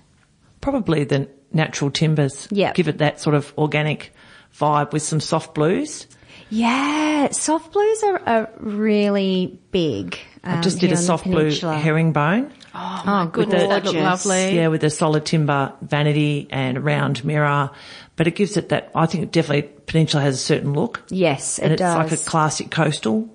Probably 0.61 1.05
the 1.05 1.29
natural 1.53 1.93
timbers. 1.93 2.49
Yep. 2.51 2.75
Give 2.75 2.89
it 2.89 2.99
that 2.99 3.21
sort 3.21 3.37
of 3.37 3.55
organic 3.57 4.13
vibe 4.53 4.93
with 4.93 5.03
some 5.03 5.21
soft 5.21 5.55
blues. 5.55 6.09
Yeah, 6.51 7.31
soft 7.31 7.73
blues 7.73 8.03
are, 8.03 8.23
are 8.27 8.51
really 8.59 9.61
big. 9.71 10.19
I 10.43 10.55
um, 10.55 10.63
just 10.63 10.81
did 10.81 10.91
a 10.91 10.97
soft 10.97 11.27
blue 11.27 11.53
herringbone. 11.53 12.53
Oh, 12.75 13.03
oh 13.03 13.07
my 13.07 13.23
Oh, 13.23 13.27
goodness, 13.27 13.63
that 13.63 13.85
looked 13.85 13.97
gorgeous. 13.97 14.27
lovely. 14.27 14.57
Yeah, 14.57 14.69
with 14.69 14.85
a 14.85 14.91
solid 14.91 15.25
timber 15.25 15.73
vanity 15.81 16.47
and 16.51 16.85
round 16.85 17.25
mirror. 17.25 17.71
But 18.19 18.27
it 18.27 18.35
gives 18.35 18.57
it 18.57 18.71
that, 18.71 18.91
I 18.97 19.07
think 19.07 19.23
it 19.23 19.31
definitely 19.33 19.71
Peninsula 19.87 20.25
has 20.25 20.35
a 20.35 20.39
certain 20.39 20.75
look. 20.75 21.03
Yes, 21.09 21.61
it 21.61 21.63
and 21.63 21.73
it's 21.73 21.81
does. 21.81 21.97
like 21.97 22.11
a 22.11 22.17
classic 22.17 22.69
coastal. 22.71 23.31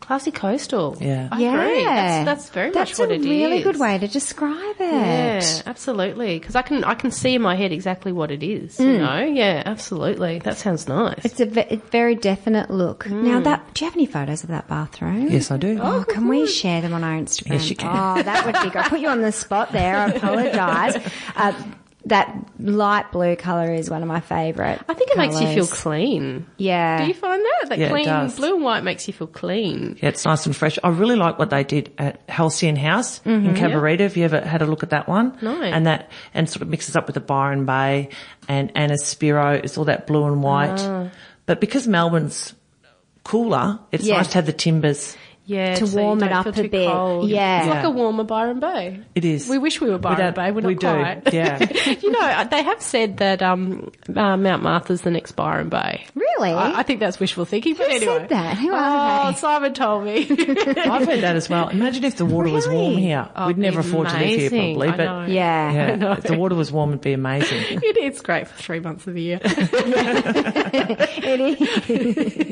Classy 0.00 0.30
coastal. 0.30 0.96
Yeah. 1.00 1.28
I 1.30 1.38
yeah, 1.38 1.62
agree. 1.62 1.84
That's, 1.84 2.24
that's 2.24 2.48
very 2.48 2.70
That's 2.70 2.98
much 2.98 3.08
what 3.10 3.16
a 3.16 3.20
really 3.20 3.62
good 3.62 3.78
way 3.78 3.98
to 3.98 4.08
describe 4.08 4.76
it. 4.80 4.90
Yeah, 4.92 5.62
absolutely. 5.66 6.38
Because 6.38 6.56
I 6.56 6.62
can 6.62 6.82
I 6.82 6.94
can 6.94 7.10
see 7.10 7.34
in 7.34 7.42
my 7.42 7.56
head 7.56 7.72
exactly 7.72 8.10
what 8.10 8.30
it 8.30 8.42
is. 8.42 8.78
Mm. 8.78 8.92
You 8.92 8.98
know, 8.98 9.18
yeah, 9.20 9.62
absolutely. 9.66 10.38
That 10.40 10.56
sounds 10.56 10.88
nice. 10.88 11.22
It's 11.22 11.40
a 11.40 11.46
ve- 11.46 11.66
a 11.70 11.76
very 11.76 12.14
definite 12.14 12.70
look. 12.70 13.04
Mm. 13.04 13.22
Now, 13.22 13.40
that 13.40 13.74
do 13.74 13.84
you 13.84 13.90
have 13.90 13.96
any 13.96 14.06
photos 14.06 14.42
of 14.44 14.48
that 14.48 14.66
bathroom? 14.66 15.28
Yes, 15.30 15.50
I 15.50 15.58
do. 15.58 15.78
Oh, 15.80 16.04
can 16.08 16.26
we 16.26 16.46
share 16.46 16.80
them 16.80 16.94
on 16.94 17.04
our 17.04 17.18
Instagram? 17.18 17.50
Yes, 17.52 17.68
you 17.68 17.76
can. 17.76 17.90
Oh, 17.90 18.22
that 18.22 18.46
would 18.46 18.54
be 18.62 18.70
great. 18.70 18.86
I 18.86 18.88
put 18.88 19.00
you 19.00 19.08
on 19.08 19.20
the 19.20 19.30
spot 19.30 19.72
there. 19.72 19.96
I 19.98 20.06
apologise. 20.14 21.12
Uh, 21.36 21.52
that 22.06 22.32
light 22.60 23.10
blue 23.10 23.34
colour 23.34 23.74
is 23.74 23.90
one 23.90 24.00
of 24.00 24.08
my 24.08 24.20
favourite. 24.20 24.80
I 24.88 24.94
think 24.94 25.10
it 25.10 25.18
makes 25.18 25.40
you 25.40 25.48
feel 25.48 25.66
clean. 25.66 26.46
Yeah. 26.56 27.02
Do 27.02 27.08
you 27.08 27.14
find 27.14 27.42
that 27.42 27.68
that 27.70 27.78
Yeah, 27.78 27.86
it 27.86 27.90
clean 27.90 28.04
does. 28.06 28.36
blue 28.36 28.54
and 28.54 28.64
white 28.64 28.84
makes 28.84 29.08
you 29.08 29.12
feel 29.12 29.26
clean? 29.26 29.98
Yeah, 30.00 30.10
it's 30.10 30.24
nice 30.24 30.46
and 30.46 30.54
fresh. 30.54 30.78
I 30.84 30.90
really 30.90 31.16
like 31.16 31.36
what 31.38 31.50
they 31.50 31.64
did 31.64 31.92
at 31.98 32.20
Halcyon 32.28 32.76
House 32.76 33.20
in 33.24 33.42
mm-hmm. 33.42 33.54
Cabarita. 33.56 34.00
Have 34.00 34.16
you 34.16 34.24
ever 34.24 34.40
had 34.40 34.62
a 34.62 34.66
look 34.66 34.84
at 34.84 34.90
that 34.90 35.08
one? 35.08 35.36
No. 35.42 35.60
And 35.60 35.86
that, 35.86 36.10
and 36.32 36.48
sort 36.48 36.62
of 36.62 36.68
mixes 36.68 36.94
up 36.94 37.06
with 37.06 37.14
the 37.14 37.20
Byron 37.20 37.66
Bay 37.66 38.10
and 38.48 38.70
Anna 38.76 38.98
Spiro. 38.98 39.54
It's 39.54 39.76
all 39.76 39.86
that 39.86 40.06
blue 40.06 40.24
and 40.26 40.44
white. 40.44 40.78
Ah. 40.78 41.10
But 41.44 41.60
because 41.60 41.88
Melbourne's 41.88 42.54
cooler, 43.24 43.80
it's 43.90 44.04
Yeah. 44.04 44.18
nice 44.18 44.28
to 44.28 44.34
have 44.34 44.46
the 44.46 44.52
timbers. 44.52 45.16
Yeah, 45.48 45.76
To 45.76 45.86
so 45.86 46.02
warm 46.02 46.22
it 46.24 46.32
up 46.32 46.44
feel 46.52 46.64
a 46.64 46.68
bit. 46.68 46.90
cold. 46.90 47.28
Yeah. 47.28 47.60
it's 47.60 47.68
like 47.68 47.84
a 47.84 47.90
warmer 47.90 48.24
Byron 48.24 48.58
Bay. 48.58 49.00
It 49.14 49.24
is. 49.24 49.48
We 49.48 49.58
wish 49.58 49.80
we 49.80 49.88
were 49.88 49.98
Byron 49.98 50.18
don't- 50.18 50.34
Bay. 50.34 50.50
We're 50.50 50.60
not 50.62 50.68
we 50.68 50.74
do, 50.74 50.80
quite. 50.88 51.32
yeah. 51.32 51.58
you 52.02 52.10
know, 52.10 52.44
they 52.50 52.64
have 52.64 52.82
said 52.82 53.18
that 53.18 53.42
um, 53.42 53.92
uh, 54.14 54.36
Mount 54.36 54.62
Martha's 54.64 55.02
the 55.02 55.10
next 55.12 55.32
Byron 55.32 55.68
Bay. 55.68 56.04
Really? 56.16 56.50
I, 56.50 56.80
I 56.80 56.82
think 56.82 56.98
that's 56.98 57.20
wishful 57.20 57.44
thinking, 57.44 57.74
but 57.76 57.86
Who 57.86 57.92
anyway. 57.96 58.18
said 58.18 58.28
that? 58.30 58.58
Who 58.58 58.72
oh, 58.72 58.74
are 58.74 59.32
they? 59.32 59.38
Simon 59.38 59.72
told 59.72 60.04
me. 60.04 60.22
I've 60.28 61.06
heard 61.06 61.20
that 61.20 61.36
as 61.36 61.48
well. 61.48 61.68
Imagine 61.68 62.02
if 62.04 62.16
the 62.16 62.26
water 62.26 62.50
was 62.50 62.66
warm 62.68 62.96
here. 62.96 63.28
Oh, 63.36 63.46
We'd 63.46 63.58
never 63.58 63.78
it'd 63.80 63.90
be 63.92 63.96
afford 63.96 64.08
to 64.08 64.14
live 64.18 64.26
here 64.26 64.48
amazing. 64.48 64.74
probably, 64.74 64.88
I 64.88 64.96
but 64.96 65.04
know. 65.04 65.26
yeah. 65.32 65.72
yeah, 65.96 66.12
if 66.18 66.24
the 66.24 66.36
water 66.36 66.56
was 66.56 66.72
warm, 66.72 66.90
it'd 66.90 67.02
be 67.02 67.12
amazing. 67.12 67.58
it 67.82 67.96
is 67.96 68.20
great 68.20 68.48
for 68.48 68.60
three 68.60 68.80
months 68.80 69.06
of 69.06 69.14
the 69.14 69.22
year. 69.22 69.40
It 71.28 71.40
is. 71.88 72.45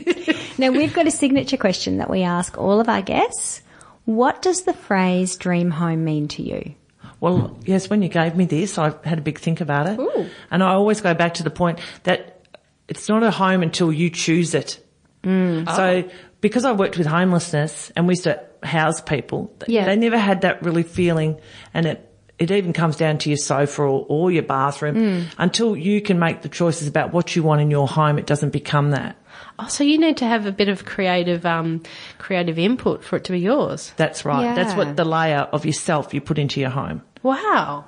Now 0.59 0.71
we've 0.71 0.93
got 0.95 1.07
a 1.07 1.11
signature 1.11 1.57
question 1.57 1.99
that 1.99 2.11
we 2.11 2.23
ask 2.23 2.57
all 2.59 2.81
of 2.81 2.89
our 2.89 3.03
guests. 3.03 3.63
What 4.05 4.43
does 4.43 4.63
the 4.63 4.73
phrase 4.73 5.37
dream 5.37 5.71
home 5.71 6.05
mean 6.05 6.29
to 6.29 6.43
you? 6.43 6.75
Well, 7.21 7.57
yes, 7.65 7.89
when 7.89 8.03
you 8.03 8.09
gave 8.09 8.37
me 8.37 8.45
this, 8.45 8.77
I 8.77 8.93
had 9.05 9.19
a 9.19 9.23
big 9.23 9.39
think 9.39 9.61
about 9.63 9.89
it. 9.89 9.99
Ooh. 9.99 10.29
And 10.51 10.63
I 10.63 10.73
always 10.73 11.01
go 11.01 11.15
back 11.15 11.35
to 11.35 11.43
the 11.43 11.51
point 11.51 11.79
that 12.03 12.43
it's 12.87 13.09
not 13.09 13.23
a 13.23 13.31
home 13.31 13.63
until 13.63 13.91
you 13.93 14.11
choose 14.11 14.55
it. 14.55 14.79
Mm. 15.23 15.75
So 15.75 16.11
because 16.43 16.67
I 16.67 16.73
worked 16.73 16.99
with 16.99 17.07
homelessness 17.07 17.91
and 17.97 18.07
we 18.07 18.13
used 18.13 18.25
to 18.25 18.43
house 18.63 19.01
people, 19.01 19.55
Yeah. 19.67 19.87
they 19.87 19.97
never 19.97 20.19
had 20.19 20.43
that 20.43 20.63
really 20.63 20.83
feeling 20.83 21.41
and 21.73 21.87
it, 21.87 22.11
it 22.39 22.51
even 22.51 22.75
comes 22.75 22.97
down 22.97 23.17
to 23.19 23.31
your 23.31 23.39
sofa 23.39 23.83
or, 23.83 24.05
or 24.07 24.31
your 24.31 24.43
bathroom. 24.43 24.95
Mm. 24.97 25.25
Until 25.39 25.75
you 25.77 26.03
can 26.03 26.19
make 26.19 26.43
the 26.43 26.51
choices 26.51 26.89
about 26.89 27.15
what 27.15 27.35
you 27.35 27.43
want 27.43 27.63
in 27.63 27.71
your 27.71 27.89
home, 27.89 28.19
it 28.19 28.27
doesn't 28.27 28.51
become 28.51 28.91
that. 28.91 29.17
Oh, 29.59 29.67
so 29.69 29.85
you 29.85 29.99
need 29.99 30.17
to 30.19 30.27
have 30.27 30.47
a 30.47 30.53
bit 30.53 30.69
of 30.69 30.85
creative, 30.85 31.45
um, 31.47 31.83
creative 32.19 32.59
input 32.59 33.03
for 33.05 33.17
it 33.17 33.25
to 33.25 33.33
be 33.33 33.41
yours. 33.41 33.93
That's 33.97 34.25
right. 34.25 34.55
That's 34.55 34.75
what 34.77 34.97
the 34.97 35.05
layer 35.05 35.41
of 35.53 35.65
yourself 35.67 36.13
you 36.15 36.21
put 36.21 36.39
into 36.39 36.61
your 36.61 36.71
home. 36.71 37.03
Wow, 37.23 37.85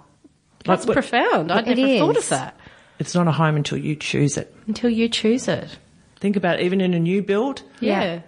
that's 0.64 0.86
what- 0.86 0.94
profound. 0.94 1.50
I'd 1.52 1.68
It 1.68 1.78
never 1.78 1.98
thought 1.98 2.16
of 2.16 2.28
that 2.30 2.56
It's 2.98 3.14
not 3.14 3.28
a 3.28 3.32
home 3.32 3.56
until 3.56 3.78
you 3.78 3.94
choose 3.96 4.36
it. 4.36 4.54
until 4.66 4.90
you 4.90 5.08
choose 5.08 5.48
it. 5.48 5.76
Think 6.18 6.36
about 6.36 6.60
it, 6.60 6.64
even 6.64 6.80
in 6.80 6.94
a 6.94 6.98
new 6.98 7.22
build, 7.22 7.62
Yeah. 7.80 8.20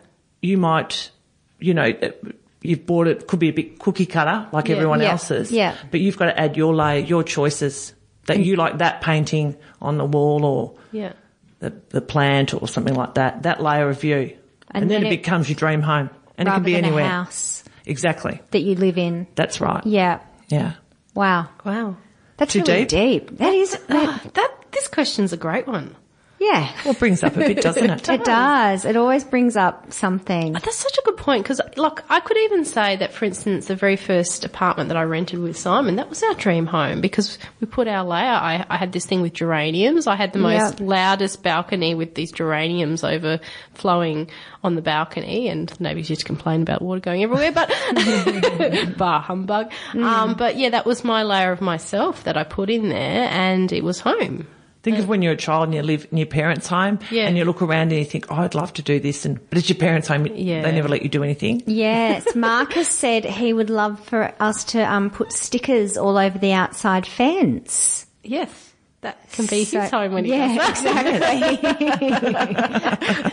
you 0.43 0.59
might, 0.59 1.11
you 1.59 1.73
know, 1.73 1.91
you've 2.61 2.85
bought 2.85 3.07
it, 3.09 3.27
could 3.27 3.39
be 3.39 3.49
a 3.49 3.53
bit 3.53 3.79
cookie 3.79 4.05
cutter 4.05 4.47
like 4.53 4.69
Yeah. 4.69 4.77
everyone 4.77 5.01
Yeah. 5.01 5.13
else's. 5.13 5.51
Yeah. 5.51 5.75
But 5.91 6.01
you've 6.01 6.19
got 6.19 6.27
to 6.27 6.39
add 6.39 6.57
your 6.57 6.75
layer, 6.75 7.01
your 7.03 7.23
choices 7.23 7.95
that 8.27 8.41
you 8.41 8.57
like 8.57 8.79
that 8.79 9.01
painting 9.01 9.57
on 9.81 9.97
the 9.97 10.05
wall 10.05 10.45
or 10.45 10.75
Yeah. 10.93 11.13
The, 11.61 11.71
the 11.91 12.01
plant 12.01 12.55
or 12.55 12.67
something 12.69 12.95
like 12.95 13.15
that, 13.15 13.43
that 13.45 13.63
layer 13.63 13.89
of 13.89 14.03
you. 14.05 14.17
And 14.71 14.83
And, 14.83 14.91
then, 14.91 15.03
then 15.03 15.11
it 15.11 15.15
it- 15.15 15.23
becomes 15.23 15.49
your 15.49 15.57
dream 15.57 15.83
home. 15.83 16.11
And 16.37 16.49
it 16.49 16.53
can 16.53 16.63
be 16.63 16.75
than 16.75 16.85
anywhere. 16.85 17.05
a 17.05 17.09
house 17.09 17.65
Exactly. 17.85 18.41
that 18.53 18.61
you 18.61 18.77
live 18.77 18.97
in. 18.97 19.27
That's 19.35 19.61
right. 19.61 19.85
Yeah. 19.85 20.21
Yeah. 20.49 20.75
Wow. 21.15 21.49
Wow. 21.65 21.97
That's 22.37 22.53
Too 22.53 22.61
really 22.63 22.85
deep? 22.85 23.29
deep. 23.31 23.39
That 23.39 23.53
is. 23.55 23.73
that- 23.73 24.09
Ah, 24.09 24.23
that 24.35 24.55
this 24.71 24.87
question's 24.87 25.33
a 25.33 25.37
great 25.37 25.67
one. 25.67 25.97
Yeah. 26.41 26.73
Well, 26.85 26.95
it 26.95 26.99
brings 26.99 27.23
up 27.23 27.37
a 27.37 27.41
bit, 27.41 27.61
doesn't 27.63 27.89
it? 27.91 28.09
It 28.09 28.25
does. 28.25 28.85
It 28.85 28.97
always 28.97 29.25
brings 29.25 29.57
up 29.57 29.93
something. 29.93 30.53
That's 30.53 30.77
such 30.77 30.97
a 30.99 31.03
good 31.05 31.17
point 31.17 31.43
because, 31.45 31.61
look, 31.77 32.05
I 32.09 32.21
could 32.21 32.37
even 32.39 32.65
say 32.65 32.97
that, 32.97 33.13
for 33.13 33.25
instance, 33.25 33.67
the 33.67 33.75
very 33.77 33.97
first 33.97 34.45
apartment 34.45 34.89
that 34.89 34.97
I 34.97 35.03
rented 35.03 35.41
with 35.41 35.57
Simon, 35.57 35.97
that 35.97 36.09
was 36.09 36.23
our 36.23 36.35
dream 36.35 36.67
home 36.67 37.01
because 37.01 37.39
we 37.61 37.67
put 37.67 37.89
our 37.89 38.05
layer. 38.05 38.25
I, 38.27 38.65
I 38.69 38.77
had 38.77 38.93
this 38.93 39.05
thing 39.07 39.21
with 39.23 39.33
geraniums. 39.35 40.07
I 40.07 40.17
had 40.17 40.33
the 40.33 40.39
most 40.39 40.79
Yep. 40.79 40.89
loudest 40.89 41.43
balcony 41.43 41.95
with 41.95 42.15
these 42.15 42.33
geraniums 42.33 43.03
overflowing 43.05 44.31
on 44.65 44.75
the 44.75 44.83
balcony, 44.83 45.49
and 45.49 45.79
neighbours 45.81 46.11
used 46.11 46.21
to 46.23 46.27
complain 46.27 46.63
about 46.63 46.83
water 46.83 47.01
going 47.01 47.23
everywhere, 47.23 47.53
but 47.53 47.69
bar 48.97 49.21
humbug. 49.21 49.71
Um, 49.95 50.35
but 50.35 50.57
yeah, 50.57 50.71
that 50.71 50.85
was 50.87 51.05
my 51.05 51.23
layer 51.23 51.53
of 51.53 51.61
myself 51.61 52.25
that 52.25 52.37
I 52.37 52.45
put 52.45 52.71
in 52.71 52.89
there, 52.89 53.29
and 53.31 53.73
it 53.73 53.85
was 53.85 54.01
home. 54.01 54.47
Think 54.83 54.99
of 54.99 55.09
when 55.09 55.23
you're 55.23 55.33
a 55.33 55.37
child 55.37 55.65
and 55.65 55.75
you 55.75 55.83
live 55.83 56.07
in 56.13 56.19
your 56.19 56.27
parents' 56.29 56.69
home 56.69 57.01
Yeah. 57.11 57.27
and 57.27 57.37
you 57.37 57.45
look 57.45 57.61
around 57.63 57.91
and 57.91 57.99
you 57.99 58.05
think, 58.05 58.27
oh, 58.31 58.37
I'd 58.37 58.55
love 58.55 58.73
to 58.75 58.83
do 58.83 59.01
this. 59.01 59.25
And, 59.25 59.39
but 59.51 59.59
it's 59.59 59.69
your 59.69 59.77
parents' 59.79 60.07
home. 60.09 60.27
Yeah. 60.27 60.63
They 60.63 60.73
never 60.73 60.89
let 60.89 61.03
you 61.03 61.09
do 61.09 61.23
anything. 61.25 61.63
Yes, 61.67 62.27
Marcus 62.37 62.89
said 62.89 63.25
he 63.25 63.53
would 63.53 63.71
love 63.71 63.99
for 64.07 64.33
us 64.41 64.65
to 64.65 64.81
um, 64.81 65.11
put 65.11 65.33
stickers 65.33 65.97
all 65.97 66.17
over 66.17 66.39
the 66.39 66.53
outside 66.53 67.07
fence. 67.07 68.07
Yes. 68.23 68.67
That 69.01 69.17
can 69.31 69.47
be 69.47 69.65
So- 69.65 69.81
his 69.81 69.91
home 69.91 70.13
when 70.13 70.25
he 70.25 70.33
yeah, 70.33 70.57
does 70.57 70.83
that. 70.83 71.07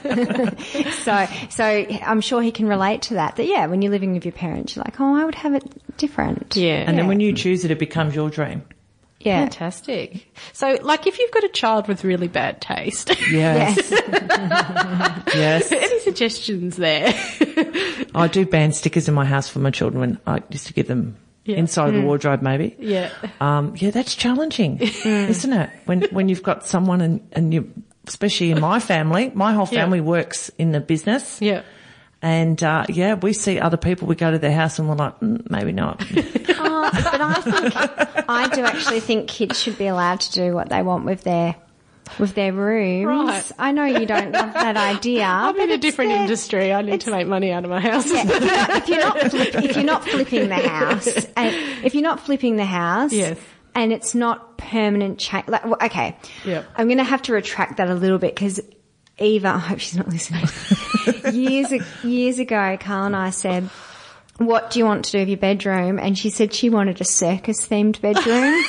exactly. 0.06 0.92
so, 0.92 1.26
so 1.50 1.64
I'm 2.04 2.22
sure 2.22 2.42
he 2.42 2.52
can 2.52 2.68
relate 2.68 3.02
to 3.04 3.16
that. 3.16 3.36
That 3.38 3.46
yeah, 3.48 3.66
when 3.66 3.82
you're 3.82 3.92
living 3.92 4.14
with 4.14 4.26
your 4.26 4.32
parents, 4.32 4.76
you're 4.76 4.84
like, 4.86 5.00
oh, 5.00 5.16
I 5.16 5.26
would 5.26 5.36
have 5.36 5.54
it 5.56 5.64
different. 5.98 6.56
Yeah. 6.56 6.84
And 6.88 6.98
then 6.98 7.08
when 7.08 7.20
you 7.20 7.34
choose 7.34 7.66
it, 7.66 7.72
it 7.72 7.80
becomes 7.80 8.14
your 8.16 8.30
dream. 8.30 8.64
Yeah. 9.20 9.40
Fantastic. 9.42 10.32
So, 10.54 10.78
like, 10.84 11.08
if 11.08 11.18
you've 11.18 11.32
got 11.32 11.44
a 11.44 11.50
child 11.50 11.88
with 11.88 12.04
really 12.04 12.28
bad 12.28 12.62
taste, 12.62 13.10
Yes. 13.32 13.92
yes. 15.34 15.72
any 15.72 16.00
suggestions 16.02 16.78
there? 16.78 17.14
I 18.14 18.28
do 18.28 18.46
band 18.46 18.76
stickers 18.76 19.08
in 19.08 19.14
my 19.14 19.26
house 19.26 19.50
for 19.50 19.60
my 19.60 19.72
children 19.72 20.00
when 20.00 20.20
I 20.28 20.42
used 20.50 20.68
to 20.68 20.74
give 20.74 20.88
them 20.88 21.16
Yeah. 21.46 21.58
inside 21.58 21.90
of 21.90 21.96
the 21.96 22.02
wardrobe 22.02 22.42
maybe. 22.42 22.76
yeah. 22.80 23.10
Um, 23.42 23.74
yeah, 23.78 23.92
that's 23.92 24.16
challenging, 24.16 24.78
isn't 24.80 25.54
it? 25.54 25.70
When 25.86 26.04
when 26.12 26.30
you've 26.30 26.44
got 26.44 26.66
someone 26.66 27.02
and, 27.02 27.28
and 27.32 27.54
you, 27.54 27.72
especially 28.08 28.52
in 28.52 28.60
my 28.62 28.80
family, 28.80 29.32
my 29.34 29.54
whole 29.54 29.68
Yeah. 29.72 29.82
family 29.82 30.02
works 30.02 30.50
in 30.58 30.72
the 30.72 30.80
business. 30.80 31.42
Yeah. 31.42 31.62
And 32.26 32.64
uh, 32.64 32.86
yeah, 32.90 33.14
we 33.14 33.34
see 33.34 33.60
other 33.60 33.78
people. 33.78 34.08
We 34.08 34.16
go 34.16 34.32
to 34.32 34.40
their 34.40 34.52
house 34.52 34.80
and 34.80 34.90
we're 34.90 34.96
like, 34.96 35.20
mm, 35.20 35.48
maybe 35.50 35.72
not. 35.72 36.04
Oh, 36.58 36.90
but 36.92 37.22
I 37.22 37.34
think 37.42 38.26
I 38.30 38.48
do 38.54 38.64
actually 38.64 39.00
think 39.00 39.28
kids 39.28 39.60
should 39.60 39.78
be 39.78 39.88
allowed 39.88 40.20
to 40.22 40.32
do 40.32 40.54
what 40.54 40.70
they 40.70 40.82
want 40.84 41.04
with 41.06 41.24
their 41.24 41.56
with 42.20 42.34
their 42.36 42.54
rooms. 42.54 43.06
Right. 43.28 43.52
I 43.58 43.72
know 43.72 43.86
you 43.86 44.06
don't 44.06 44.32
love 44.32 44.54
that 44.54 44.78
idea. 44.78 45.24
I'm 45.30 45.56
in 45.60 45.72
a 45.72 45.78
different 45.78 46.12
their- 46.12 46.22
industry. 46.22 46.72
I 46.74 46.82
need 46.84 47.02
to 47.02 47.12
make 47.12 47.28
money 47.28 47.52
out 47.52 47.64
of 47.66 47.70
my 47.72 47.80
house. 47.80 48.06
if 48.08 48.88
you're 48.88 49.00
not 49.00 49.20
flip, 49.32 49.56
if 49.56 49.76
you're 49.76 49.84
not 49.86 50.04
flipping 50.08 50.50
the 50.50 50.56
house, 50.56 51.08
and 51.36 51.56
if 51.86 51.94
you're 51.94 52.04
not 52.04 52.20
flipping 52.20 52.56
the 52.56 52.66
house, 52.66 53.12
Yes. 53.12 53.38
and 53.74 53.92
it's 53.92 54.14
not 54.16 54.58
permanent 54.58 55.18
change. 55.20 55.48
Like, 55.48 55.66
well, 55.66 55.78
okay, 55.84 56.16
Yep. 56.46 56.66
I'm 56.78 56.88
going 56.88 56.98
to 57.00 57.04
have 57.04 57.22
to 57.24 57.34
retract 57.34 57.78
that 57.78 57.90
a 57.90 57.96
little 57.96 58.20
bit 58.20 58.34
because 58.36 58.60
Eva, 59.18 59.50
I 59.50 59.60
hope 59.60 59.80
she's 59.80 59.96
not 59.98 60.10
listening. 60.10 60.46
years 61.34 61.72
years 62.04 62.40
ago, 62.40 62.78
Carl 62.80 63.06
and 63.06 63.16
I 63.16 63.30
said. 63.30 63.70
What 64.38 64.72
do 64.72 64.80
you 64.80 64.86
want 64.86 65.06
to 65.06 65.12
do 65.14 65.20
with 65.20 65.30
your 65.30 65.38
bedroom? 65.38 65.98
And 65.98 66.18
she 66.18 66.30
said 66.30 66.54
she 66.54 66.70
wanted 66.70 67.00
a 67.00 67.06
circus 67.06 67.66
themed 67.66 68.02
bedroom. 68.02 68.26
I 68.28 68.66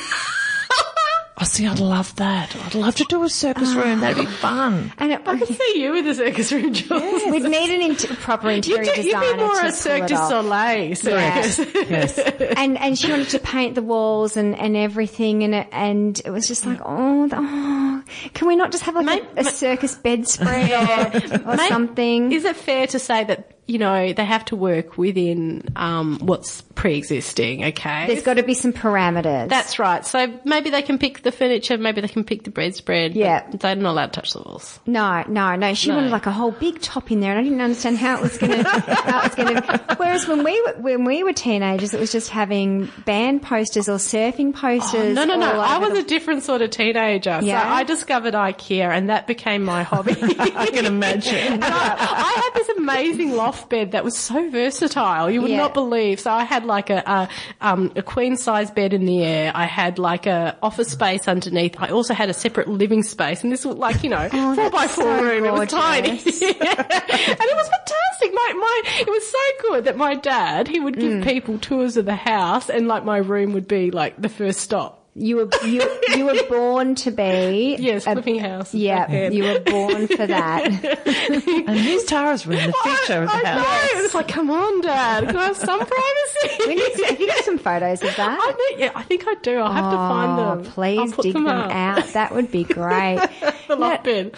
oh, 1.41 1.43
see. 1.43 1.67
I'd 1.67 1.79
love 1.79 2.15
that. 2.15 2.55
I'd 2.55 2.73
love 2.73 2.95
to 2.95 3.05
do 3.09 3.21
a 3.23 3.29
circus 3.29 3.75
oh. 3.75 3.83
room. 3.83 3.99
That'd 3.99 4.17
be 4.17 4.31
fun. 4.31 4.93
And 4.97 5.11
it, 5.11 5.21
I 5.25 5.37
could 5.37 5.49
see 5.49 5.81
you 5.81 5.91
with 5.91 6.07
a 6.07 6.15
circus 6.15 6.53
room, 6.53 6.73
Jules. 6.73 7.21
we'd 7.29 7.43
need 7.43 7.75
an 7.75 7.81
inter- 7.81 8.15
proper 8.15 8.49
You'd, 8.49 8.65
interior 8.65 8.95
do- 8.95 9.01
you'd 9.01 9.19
be 9.19 9.33
more 9.35 9.55
to 9.55 9.59
a 9.59 9.61
pull 9.63 9.71
Cirque 9.73 10.07
du. 10.07 10.15
Soleil 10.15 10.95
circus. 10.95 11.59
Yes. 11.75 12.17
and 12.55 12.77
and 12.77 12.97
she 12.97 13.11
wanted 13.11 13.29
to 13.29 13.39
paint 13.39 13.75
the 13.75 13.81
walls 13.81 14.37
and, 14.37 14.57
and 14.57 14.77
everything 14.77 15.43
and 15.43 15.53
it 15.53 15.67
and 15.73 16.21
it 16.23 16.31
was 16.31 16.47
just 16.47 16.65
like 16.65 16.79
oh, 16.85 17.27
the- 17.27 17.35
oh 17.37 17.86
can 18.33 18.47
we 18.47 18.55
not 18.55 18.71
just 18.71 18.83
have 18.83 18.95
like 18.95 19.05
Mate- 19.05 19.23
a, 19.37 19.41
a 19.41 19.43
circus 19.45 19.95
bedspread 19.95 20.71
or, 21.43 21.51
or 21.51 21.55
Mate, 21.55 21.69
something? 21.69 22.31
Is 22.31 22.45
it 22.45 22.55
fair 22.55 22.87
to 22.87 22.99
say 22.99 23.23
that 23.23 23.51
you 23.67 23.77
know 23.79 24.13
they 24.13 24.25
have 24.25 24.45
to 24.45 24.55
work 24.55 24.97
within 24.97 25.63
um, 25.75 26.19
what's 26.19 26.63
pre-existing? 26.77 27.65
Okay, 27.65 28.07
there's 28.07 28.23
got 28.23 28.35
to 28.35 28.43
be 28.43 28.53
some 28.53 28.71
parameters 28.71 29.49
That's 29.49 29.79
right. 29.79 30.05
So 30.05 30.31
maybe 30.45 30.69
they 30.69 30.81
can 30.81 30.97
pick 30.97 31.23
the 31.23 31.31
furniture, 31.31 31.77
maybe 31.77 32.01
they 32.01 32.07
can 32.07 32.23
pick 32.23 32.43
the 32.43 32.51
bread 32.51 32.75
spread. 32.75 33.15
Yeah. 33.15 33.45
they're 33.51 33.75
not 33.75 33.91
allowed 33.91 34.13
to 34.13 34.21
touch 34.21 34.33
the 34.33 34.39
walls. 34.41 34.79
no 34.85 35.23
no 35.27 35.55
no 35.55 35.73
she 35.73 35.89
No. 35.89 35.95
wanted 35.95 36.11
like 36.11 36.25
a 36.27 36.31
whole 36.31 36.51
big 36.51 36.79
top 36.81 37.11
in 37.11 37.19
there 37.19 37.31
and 37.31 37.39
I 37.39 37.43
didn't 37.43 37.61
understand 37.61 37.97
how 37.97 38.17
it 38.17 38.21
was 38.21 38.37
gonna 38.37 38.63
how 38.69 39.21
it 39.21 39.23
was 39.23 39.35
gonna 39.35 39.95
whereas 39.97 40.27
when 40.27 40.43
we 40.43 40.61
were 40.61 40.73
when 40.81 41.03
we 41.03 41.23
were 41.23 41.33
teenagers 41.33 41.93
it 41.93 41.99
was 41.99 42.11
just 42.11 42.29
having 42.29 42.89
band 43.05 43.41
posters 43.41 43.89
or 43.89 43.97
surfing 43.97 44.49
oh, 44.55 44.59
posters 44.59 45.15
No, 45.15 45.25
no, 45.25 45.35
no. 45.35 45.53
all 45.53 45.61
I 45.61 45.77
was 45.79 45.93
the- 45.93 45.99
a 45.99 46.03
different 46.03 46.43
sort 46.43 46.61
of 46.61 46.69
teenager. 46.69 47.39
Yeah? 47.41 47.61
So 47.63 47.67
I 47.69 47.83
discovered 47.83 48.33
IKEA 48.33 48.89
and 48.89 49.09
that 49.09 49.25
became 49.27 49.63
my 49.63 49.83
hobby. 49.83 50.15
I 50.21 50.67
can 50.71 50.85
imagine. 50.85 51.63
I, 51.63 51.67
I 51.67 52.41
had 52.43 52.51
this 52.53 52.69
amazing 52.77 53.31
loft 53.35 53.69
bed 53.69 53.91
that 53.93 54.03
was 54.03 54.15
so 54.17 54.49
versatile. 54.49 55.29
You 55.31 55.41
would 55.41 55.51
Yeah. 55.51 55.57
not 55.57 55.73
believe. 55.73 56.19
So 56.19 56.31
I 56.31 56.43
had 56.43 56.65
like 56.67 56.89
a, 56.89 57.01
a, 57.05 57.29
um, 57.61 57.91
a 57.95 58.03
queen 58.03 58.37
size 58.37 58.69
bed 58.69 58.93
in 58.93 59.05
the 59.05 59.23
air. 59.23 59.51
I 59.55 59.65
had 59.65 59.97
like 59.97 60.25
a 60.27 60.57
office 60.61 60.89
space 60.89 61.27
underneath. 61.27 61.75
I 61.79 61.87
also 61.89 62.13
had 62.13 62.29
a 62.29 62.33
separate 62.33 62.67
living 62.67 63.01
space. 63.03 63.43
And 63.43 63.51
this 63.51 63.65
was 63.65 63.75
like, 63.77 64.03
you 64.03 64.09
know, 64.09 64.29
Oh, 64.33 64.55
four 64.55 64.69
by 64.69 64.87
four 64.87 65.03
so 65.05 65.23
room. 65.23 65.45
It 65.45 65.53
was 65.53 65.69
tiny. 65.69 66.09
Yeah. 66.09 66.87
And 67.29 67.41
it 67.41 67.55
was 67.55 67.69
fantastic. 67.69 68.33
My, 68.33 68.53
my, 68.57 68.81
it 68.99 69.07
was 69.07 69.27
so 69.27 69.69
good 69.69 69.85
that 69.85 69.97
my 69.97 70.15
dad, 70.15 70.67
he 70.67 70.79
would 70.79 70.95
Mm. 70.95 70.99
give 70.99 71.23
people 71.23 71.57
tours 71.59 71.97
of 71.97 72.05
the 72.05 72.15
house 72.15 72.69
and 72.69 72.87
like 72.87 73.03
my 73.05 73.17
room 73.17 73.53
would 73.53 73.67
be 73.67 73.91
like 73.91 74.21
the 74.21 74.29
first 74.29 74.59
stop. 74.61 75.06
You 75.19 75.35
were 75.37 75.49
you, 75.65 75.81
you 76.15 76.25
were 76.25 76.35
born 76.49 76.93
to 76.95 77.09
be 77.11 77.75
Yes, 77.79 78.05
a- 78.05 78.13
flipping 78.13 78.37
house. 78.39 78.73
yeah 78.73 79.29
you 79.29 79.43
were 79.43 79.59
born 79.59 80.07
for 80.07 80.27
that 80.27 80.63
and 80.67 81.77
here's 81.79 82.03
Tara's 82.05 82.45
room, 82.45 82.57
the 82.67 82.73
feature 82.83 83.23
of 83.23 83.29
the 83.29 83.35
I 83.35 83.43
house. 83.45 83.93
know. 83.93 84.01
It's 84.03 84.13
like, 84.13 84.27
come 84.27 84.49
on, 84.51 84.81
Dad. 84.81 85.25
Can 85.27 85.35
I 85.35 85.45
have 85.45 85.57
some 85.57 85.79
privacy? 85.85 86.67
We 86.67 86.75
need 86.75 86.93
to, 86.95 87.05
have 87.07 87.19
you 87.19 87.27
got 87.27 87.43
some 87.43 87.57
photos 87.57 88.01
of 88.03 88.15
that? 88.15 88.39
I 88.41 88.51
know, 88.51 88.77
yeah, 88.85 88.91
I 88.95 89.03
think 89.03 89.23
I 89.27 89.33
do. 89.41 89.57
I'll 89.57 89.71
have 89.73 89.91
to 89.91 89.97
find 89.97 90.39
Oh, 90.39 90.55
them. 90.63 90.63
Please 90.71 91.11
dig 91.17 91.33
them, 91.33 91.45
them, 91.45 91.71
out. 91.71 92.05
That 92.13 92.33
would 92.33 92.51
be 92.51 92.63
great. 92.63 93.19
The 93.67 93.75
loft 93.75 94.03
bed. 94.05 94.35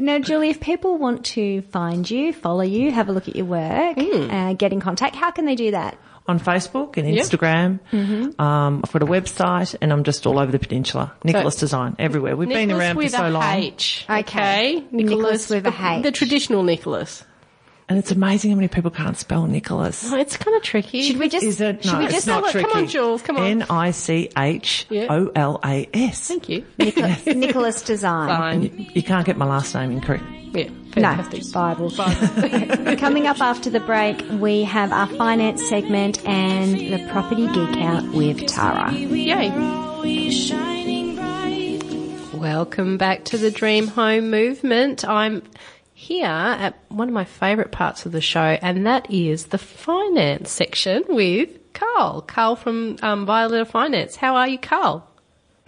now, 0.00 0.18
Julie, 0.18 0.50
if 0.50 0.60
people 0.60 0.98
want 0.98 1.24
to 1.26 1.62
find 1.62 2.08
you, 2.10 2.32
follow 2.32 2.62
you, 2.62 2.90
have 2.92 3.08
a 3.08 3.12
look 3.12 3.28
at 3.28 3.36
your 3.36 3.46
work, 3.46 3.96
Hmm. 3.98 4.30
uh, 4.30 4.52
get 4.54 4.72
in 4.72 4.80
contact, 4.80 5.14
how 5.16 5.30
can 5.30 5.44
they 5.44 5.54
do 5.54 5.70
that? 5.72 5.96
On 6.28 6.38
Facebook 6.38 6.96
and 6.98 7.08
Yep. 7.08 7.24
Instagram. 7.24 7.80
Mm-hmm. 7.90 8.38
Um, 8.40 8.82
I've 8.84 8.92
got 8.92 9.02
a 9.02 9.06
website 9.06 9.74
and 9.80 9.90
I'm 9.92 10.04
just 10.04 10.26
all 10.26 10.38
over 10.38 10.52
the 10.52 10.58
peninsula. 10.58 11.12
Nicholas 11.24 11.56
Design, 11.56 11.96
everywhere. 11.98 12.36
We've 12.36 12.48
been 12.48 12.68
Nicholas 12.68 12.84
around 12.86 12.96
for 13.02 13.08
so 13.08 13.28
a 13.28 13.30
long. 13.30 13.42
H. 13.42 14.04
Okay. 14.10 14.20
Okay. 14.20 14.84
Nicholas 14.92 15.48
with 15.48 15.66
a 15.66 15.70
H. 15.70 15.74
the- 16.02 16.10
The 16.10 16.12
traditional 16.12 16.62
Nicholas. 16.62 17.24
And 17.90 17.98
it's 17.98 18.10
amazing 18.10 18.50
how 18.50 18.56
many 18.56 18.68
people 18.68 18.90
can't 18.90 19.16
spell 19.16 19.46
Nicholas. 19.46 20.04
Oh, 20.12 20.18
it's 20.18 20.36
kind 20.36 20.54
of 20.54 20.62
tricky. 20.62 21.00
Should 21.04 21.16
we 21.18 21.30
just? 21.30 21.42
Is 21.42 21.58
it? 21.62 21.86
No, 21.86 21.98
we 22.00 22.04
it's 22.08 22.26
not 22.26 22.34
Come 22.36 22.44
on, 22.44 22.50
tricky. 22.52 22.68
come 22.68 22.78
on, 22.82 22.86
Jules, 22.88 23.22
come 23.22 23.36
on. 23.38 23.46
N-I-C-H-O-L-A-S. 24.98 26.28
Thank 26.28 26.48
you. 26.50 26.64
Nicholas, 26.78 27.24
Nicholas 27.26 27.80
Design. 27.82 28.28
Fine. 28.28 28.90
You 28.94 29.02
can't 29.02 29.24
get 29.24 29.38
my 29.38 29.46
last 29.46 29.74
name 29.74 29.90
incorrect. 29.92 30.22
Yeah. 30.52 30.68
No, 30.96 31.14
Fantastic. 31.14 31.52
Bible. 31.52 31.90
Coming 32.96 33.26
up 33.26 33.40
after 33.40 33.70
the 33.70 33.80
break, 33.80 34.22
we 34.32 34.64
have 34.64 34.92
our 34.92 35.06
finance 35.06 35.66
segment 35.68 36.24
and 36.26 36.74
the 36.74 37.06
property 37.10 37.46
geek 37.48 37.76
out 37.82 38.04
with 38.12 38.46
Tara. 38.46 38.92
Yay. 38.92 39.50
Always 39.50 40.34
shining 40.46 41.14
bright. 41.14 42.34
Welcome 42.34 42.96
back 42.98 43.24
to 43.26 43.38
the 43.38 43.50
Dream 43.50 43.88
Home 43.88 44.30
Movement. 44.30 45.04
I'm 45.06 45.42
here 45.92 46.26
at 46.26 46.78
one 46.88 47.08
of 47.08 47.14
my 47.14 47.24
favourite 47.24 47.70
parts 47.70 48.06
of 48.06 48.12
the 48.12 48.20
show, 48.20 48.40
and 48.40 48.86
that 48.86 49.10
is 49.10 49.46
the 49.46 49.58
finance 49.58 50.50
section 50.50 51.04
with 51.08 51.50
Carl. 51.74 52.22
Carl 52.22 52.56
from 52.56 52.96
um, 53.02 53.26
Violeta 53.26 53.66
Finance. 53.66 54.16
How 54.16 54.36
are 54.36 54.48
you, 54.48 54.58
Carl? 54.58 55.04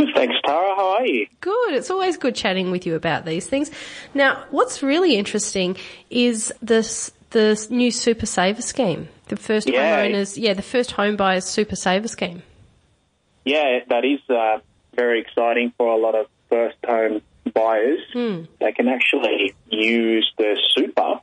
Thanks, 0.15 0.35
Tara. 0.45 0.75
How 0.77 0.97
are 0.99 1.07
you? 1.07 1.27
Good. 1.41 1.75
It's 1.75 1.91
always 1.91 2.17
good 2.17 2.35
chatting 2.35 2.71
with 2.71 2.87
you 2.87 2.95
about 2.95 3.25
these 3.25 3.47
things. 3.47 3.71
Now, 4.15 4.45
what's 4.51 4.83
really 4.83 5.17
interesting 5.17 5.77
is 6.11 6.53
this 6.63 7.11
the 7.31 7.67
new 7.71 7.91
Super 7.91 8.27
Saver 8.27 8.63
scheme. 8.63 9.09
The 9.29 9.37
first 9.37 9.69
Yeah. 9.69 10.05
homeowners, 10.05 10.37
yeah, 10.41 10.55
the 10.55 10.63
first 10.63 10.93
home 10.93 11.17
buyers 11.17 11.45
Super 11.45 11.77
Saver 11.77 12.09
scheme. 12.09 12.43
Yeah, 13.45 13.81
that 13.89 14.05
is 14.05 14.21
uh, 14.29 14.59
very 14.95 15.21
exciting 15.21 15.73
for 15.79 15.87
a 15.89 15.97
lot 15.97 16.15
of 16.15 16.27
first 16.49 16.77
home 16.85 17.23
buyers. 17.55 18.01
They 18.15 18.73
can 18.73 18.89
actually 18.89 19.55
use 19.71 20.31
their 20.39 20.57
super 20.75 21.21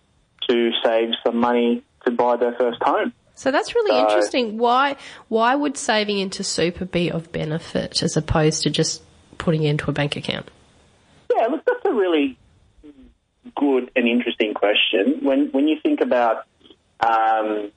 to 0.50 0.72
save 0.84 1.10
some 1.26 1.38
money 1.38 1.84
to 2.06 2.12
buy 2.12 2.38
their 2.38 2.54
first 2.54 2.82
home. 2.82 3.14
So 3.38 3.52
that's 3.52 3.76
really 3.76 3.92
So- 3.92 4.08
interesting. 4.08 4.58
Why 4.58 4.96
why 5.30 5.54
would 5.56 5.78
saving 5.78 6.18
into 6.18 6.44
super 6.44 6.86
be 6.86 7.10
of 7.12 7.32
benefit 7.32 8.02
as 8.02 8.18
opposed 8.18 8.64
to 8.64 8.70
just 8.72 9.04
putting 9.38 9.64
it 9.64 9.70
into 9.70 9.90
a 9.90 9.94
bank 9.94 10.16
account? 10.16 10.50
Yeah, 11.34 11.46
look, 11.48 11.64
that's 11.66 11.86
a 11.86 11.94
really 11.94 12.36
good 13.56 13.92
and 13.96 14.08
interesting 14.08 14.54
question. 14.56 15.20
When 15.22 15.50
when 15.52 15.68
you 15.68 15.80
think 15.82 16.02
about 16.02 16.46
um, 17.00 17.72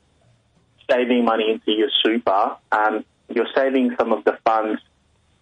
saving 0.90 1.24
money 1.26 1.50
into 1.50 1.72
your 1.72 1.90
super, 2.02 2.56
um, 2.72 3.04
you're 3.28 3.48
saving 3.54 3.94
some 3.98 4.12
of 4.12 4.24
the 4.24 4.38
funds 4.44 4.80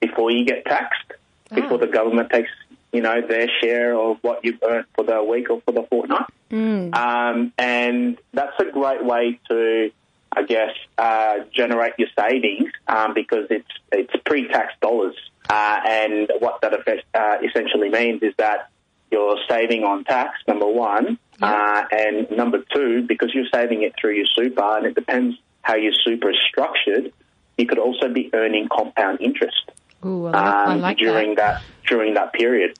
before 0.00 0.33
you 0.33 0.44
get 0.44 0.64
taxed, 0.64 1.12
before 1.54 1.78
the 1.78 1.87
government 1.87 2.31
takes 2.31 2.50
you 2.92 3.02
know 3.02 3.20
their 3.20 3.48
share 3.61 3.94
of 3.96 4.18
what 4.22 4.44
you've 4.44 4.59
earned 4.68 4.87
for 4.96 5.04
the 5.04 5.22
week 5.22 5.48
or 5.48 5.61
for 5.61 5.70
the 5.72 5.85
fortnight. 5.85 6.26
Um, 6.50 7.52
and 7.57 8.18
that's 8.33 8.59
a 8.59 8.64
great 8.72 9.04
way 9.04 9.38
to, 9.50 9.90
I 10.32 10.42
guess, 10.42 10.70
uh, 10.96 11.40
generate 11.52 11.94
your 11.98 12.08
savings 12.18 12.70
um, 12.86 13.14
because 13.14 13.46
it's 13.50 13.68
it's 13.92 14.12
pre-tax 14.24 14.74
dollars. 14.80 15.16
Uh, 15.48 15.80
and 15.86 16.30
what 16.40 16.60
that 16.60 16.74
effect, 16.74 17.04
uh, 17.14 17.38
essentially 17.42 17.88
means 17.88 18.22
is 18.22 18.34
that 18.36 18.70
you're 19.10 19.38
saving 19.48 19.84
on 19.84 20.04
tax, 20.04 20.38
number 20.46 20.66
one, 20.66 21.18
uh, 21.40 21.84
and 21.90 22.30
number 22.30 22.62
two, 22.74 23.02
because 23.06 23.30
you're 23.32 23.48
saving 23.54 23.82
it 23.82 23.94
through 23.98 24.14
your 24.14 24.26
super, 24.26 24.76
and 24.76 24.84
it 24.84 24.94
depends 24.94 25.36
how 25.62 25.74
your 25.74 25.92
super 26.04 26.30
is 26.30 26.36
structured, 26.46 27.10
you 27.56 27.66
could 27.66 27.78
also 27.78 28.12
be 28.12 28.28
earning 28.34 28.68
compound 28.70 29.22
interest 29.22 29.70
Ooh, 30.04 30.26
I 30.26 30.30
like, 30.30 30.44
I 30.44 30.72
um, 30.74 30.80
like 30.80 30.98
during 30.98 31.34
that. 31.36 31.60
that 31.60 31.62
during 31.86 32.14
that 32.14 32.32
period. 32.32 32.78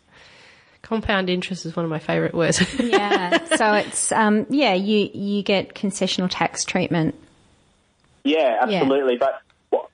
Compound 0.82 1.28
interest 1.28 1.66
is 1.66 1.74
one 1.74 1.84
of 1.84 1.90
my 1.90 1.98
favourite 1.98 2.34
words. 2.34 2.62
Yeah. 2.80 3.44
so 3.56 3.74
it's 3.74 4.12
um 4.12 4.46
yeah, 4.48 4.74
you 4.74 5.11
you 5.12 5.42
get 5.42 5.74
concessional 5.74 6.28
tax 6.30 6.64
treatment. 6.64 7.14
Yeah, 8.24 8.59
absolutely. 8.61 9.16
But 9.16 9.42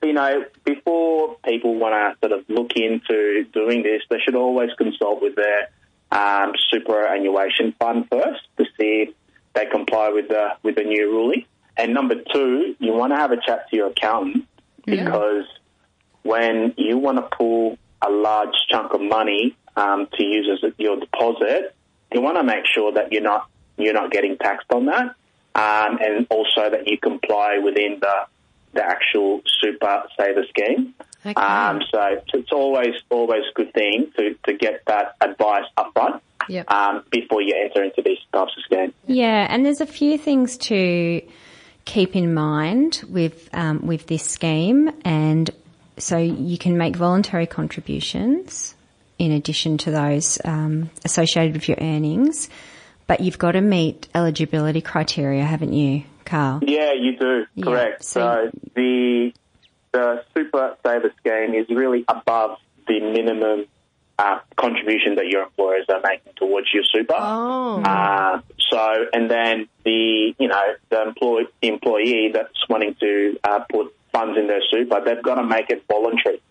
you 0.03 0.13
know, 0.13 0.45
before 0.63 1.37
people 1.45 1.75
want 1.75 1.93
to 1.93 2.27
sort 2.27 2.39
of 2.39 2.45
look 2.49 2.71
into 2.75 3.45
doing 3.53 3.83
this, 3.83 4.01
they 4.09 4.19
should 4.23 4.35
always 4.35 4.69
consult 4.77 5.21
with 5.21 5.35
their 5.35 5.69
um, 6.11 6.53
superannuation 6.71 7.73
fund 7.79 8.07
first 8.09 8.41
to 8.57 8.65
see 8.77 9.07
if 9.07 9.15
they 9.53 9.65
comply 9.65 10.09
with 10.09 10.27
the 10.27 10.49
with 10.63 10.75
the 10.75 10.83
new 10.83 11.09
ruling. 11.09 11.45
And 11.77 11.93
number 11.93 12.15
two, 12.33 12.75
you 12.79 12.93
want 12.93 13.11
to 13.11 13.17
have 13.17 13.31
a 13.31 13.37
chat 13.37 13.69
to 13.69 13.75
your 13.75 13.87
accountant 13.87 14.47
because 14.85 15.45
when 16.23 16.73
you 16.77 16.97
want 16.97 17.17
to 17.17 17.35
pull 17.35 17.77
a 18.01 18.09
large 18.09 18.53
chunk 18.69 18.93
of 18.93 19.01
money 19.01 19.55
um, 19.75 20.07
to 20.13 20.23
use 20.23 20.59
as 20.63 20.71
your 20.77 20.97
deposit, 20.99 21.75
you 22.13 22.21
want 22.21 22.37
to 22.37 22.43
make 22.43 22.65
sure 22.73 22.93
that 22.93 23.11
you're 23.11 23.21
not 23.21 23.49
you're 23.77 23.93
not 23.93 24.11
getting 24.11 24.37
taxed 24.37 24.71
on 24.71 24.85
that, 24.85 25.15
um, 25.55 25.97
and 26.01 26.27
also 26.29 26.69
that 26.69 26.83
you 26.85 26.97
comply 26.97 27.57
within 27.63 27.99
the 28.01 28.15
the 28.73 28.83
actual 28.83 29.41
super 29.61 30.03
saver 30.19 30.43
scheme. 30.49 30.93
Okay. 31.25 31.33
Um, 31.33 31.81
so 31.91 32.21
it's 32.33 32.51
always 32.51 32.93
always 33.09 33.43
a 33.49 33.53
good 33.55 33.73
thing 33.73 34.11
to, 34.17 34.35
to 34.45 34.53
get 34.53 34.83
that 34.85 35.15
advice 35.21 35.63
upfront 35.77 36.19
Yep. 36.47 36.69
um, 36.69 37.03
before 37.09 37.41
you 37.41 37.55
enter 37.55 37.83
into 37.83 38.03
these 38.03 38.19
types 38.31 38.51
of 38.55 38.63
schemes. 38.65 38.93
Yeah, 39.07 39.47
and 39.49 39.65
there's 39.65 39.81
a 39.81 39.87
few 39.87 40.17
things 40.17 40.57
to 40.57 41.21
keep 41.85 42.15
in 42.15 42.33
mind 42.33 43.03
with 43.09 43.49
um, 43.53 43.85
with 43.87 44.05
this 44.07 44.23
scheme, 44.23 44.91
and 45.03 45.49
so 45.97 46.17
you 46.17 46.57
can 46.57 46.77
make 46.77 46.95
voluntary 46.95 47.47
contributions 47.47 48.75
in 49.17 49.31
addition 49.31 49.77
to 49.79 49.91
those 49.91 50.37
um, 50.45 50.89
associated 51.05 51.53
with 51.53 51.67
your 51.67 51.77
earnings, 51.79 52.49
but 53.07 53.21
you've 53.21 53.37
got 53.37 53.53
to 53.53 53.61
meet 53.61 54.07
eligibility 54.15 54.81
criteria, 54.81 55.43
haven't 55.43 55.73
you, 55.73 56.03
Carl? 56.25 56.59
Yeah, 56.63 56.93
you 56.93 57.17
do. 57.17 57.45
Yeah, 57.55 57.63
Correct. 57.65 58.03
so- 58.03 58.49
So 58.53 58.59
the 58.75 59.33
the 59.91 60.23
super 60.35 60.75
saver 60.85 61.13
scheme 61.19 61.53
is 61.55 61.67
really 61.69 62.03
above 62.09 62.57
the 62.85 62.99
minimum 62.99 63.65
uh, 64.19 64.39
contribution 64.57 65.15
that 65.15 65.27
your 65.27 65.43
employers 65.43 65.85
are 65.89 66.01
making 66.03 66.33
towards 66.35 66.67
your 66.73 66.83
super. 66.83 67.15
Oh. 67.17 67.81
Uh, 67.81 68.41
so, 68.69 69.05
and 69.13 69.29
then 69.31 69.67
the 69.85 70.33
you 70.37 70.47
know 70.47 70.61
the 70.89 71.01
employee 71.03 71.47
the 71.61 71.67
employee 71.69 72.31
that's 72.33 72.67
wanting 72.69 72.95
to 72.99 73.37
uh, 73.43 73.59
put 73.71 73.93
funds 74.11 74.37
in 74.37 74.47
their 74.47 74.61
super, 74.71 75.01
they've 75.05 75.21
got 75.23 75.35
to 75.35 75.43
make 75.43 75.69
it 75.69 75.83
voluntary. 75.87 76.41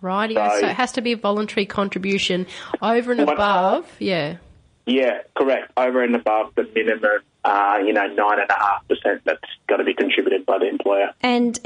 Right. 0.00 0.32
So- 0.34 0.60
So 0.60 0.66
it 0.68 0.74
has 0.76 0.92
to 0.92 1.00
be 1.00 1.12
a 1.12 1.16
voluntary 1.16 1.66
contribution 1.66 2.46
over 2.82 3.12
and 3.12 3.20
above. 3.20 3.86
Yeah. 3.98 4.36
Yeah, 4.88 5.20
correct. 5.36 5.72
Over 5.76 6.02
and 6.02 6.14
above 6.16 6.54
the 6.54 6.68
minimum, 6.74 7.20
uh, 7.44 7.78
you 7.84 7.92
know, 7.92 8.06
nine 8.06 8.40
and 8.40 8.50
a 8.50 8.54
half 8.54 8.88
percent 8.88 9.22
that's 9.24 9.44
got 9.68 9.76
to 9.76 9.84
be 9.84 9.94
contributed 9.94 10.46
by 10.46 10.58
the 10.58 10.68
employer. 10.68 11.10
And 11.20 11.58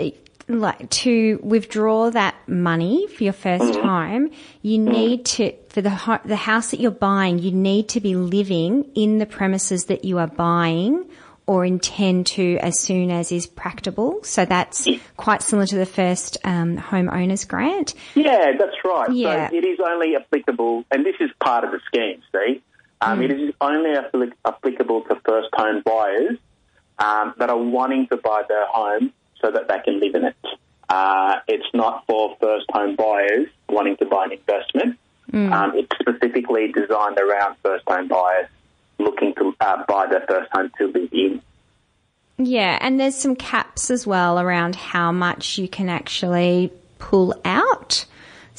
like 0.48 0.90
to 0.90 1.38
withdraw 1.42 2.10
that 2.10 2.34
money 2.48 3.06
for 3.06 3.24
your 3.24 3.32
1st 3.32 3.80
home, 3.80 4.30
you 4.60 4.78
need 4.78 5.24
to 5.24 5.54
for 5.68 5.80
the 5.80 5.90
ho- 5.90 6.20
the 6.24 6.36
house 6.36 6.72
that 6.72 6.80
you're 6.80 6.90
buying, 6.90 7.38
you 7.38 7.52
need 7.52 7.88
to 7.90 8.00
be 8.00 8.16
living 8.16 8.90
in 8.94 9.18
the 9.18 9.26
premises 9.26 9.86
that 9.86 10.04
you 10.04 10.18
are 10.18 10.26
buying 10.26 11.08
or 11.46 11.64
intend 11.64 12.26
to 12.26 12.56
as 12.58 12.78
soon 12.78 13.10
as 13.10 13.32
is 13.32 13.46
practicable. 13.46 14.22
So 14.22 14.44
that's 14.44 14.86
quite 15.16 15.42
similar 15.42 15.66
to 15.66 15.76
the 15.76 15.86
first 15.86 16.38
um, 16.44 16.76
homeowners 16.76 17.46
grant. 17.48 17.94
Yeah, 18.14 18.52
that's 18.58 18.76
right. 18.84 19.10
Yeah. 19.12 19.48
So 19.48 19.56
it 19.56 19.64
is 19.64 19.78
only 19.84 20.14
applicable, 20.16 20.84
and 20.90 21.04
this 21.04 21.16
is 21.20 21.30
part 21.40 21.64
of 21.64 21.72
the 21.72 21.80
scheme, 21.86 22.22
see? 22.32 22.62
Um, 23.02 23.22
It 23.22 23.32
is 23.32 23.54
only 23.60 23.94
applicable 24.44 25.02
to 25.02 25.16
first 25.24 25.48
home 25.54 25.82
buyers 25.84 26.38
um, 26.98 27.34
that 27.38 27.50
are 27.50 27.58
wanting 27.58 28.06
to 28.08 28.16
buy 28.16 28.42
their 28.48 28.66
home 28.66 29.12
so 29.40 29.50
that 29.50 29.66
they 29.68 29.78
can 29.84 30.00
live 30.00 30.14
in 30.14 30.24
it. 30.24 30.36
Uh, 30.88 31.36
it's 31.48 31.66
not 31.74 32.04
for 32.06 32.36
first 32.40 32.66
home 32.70 32.94
buyers 32.96 33.48
wanting 33.68 33.96
to 33.96 34.06
buy 34.06 34.26
an 34.26 34.32
investment. 34.32 34.98
Um, 35.34 35.72
it's 35.74 35.90
specifically 35.98 36.70
designed 36.70 37.18
around 37.18 37.56
first 37.62 37.84
home 37.86 38.08
buyers 38.08 38.48
looking 38.98 39.34
to 39.36 39.54
uh, 39.60 39.82
buy 39.88 40.06
their 40.06 40.24
first 40.28 40.50
home 40.52 40.70
to 40.78 40.88
live 40.88 41.12
in. 41.12 41.40
Yeah, 42.38 42.78
and 42.80 43.00
there's 43.00 43.14
some 43.14 43.36
caps 43.36 43.90
as 43.90 44.06
well 44.06 44.38
around 44.38 44.76
how 44.76 45.10
much 45.12 45.58
you 45.58 45.68
can 45.68 45.88
actually 45.88 46.70
pull 46.98 47.34
out. 47.44 48.04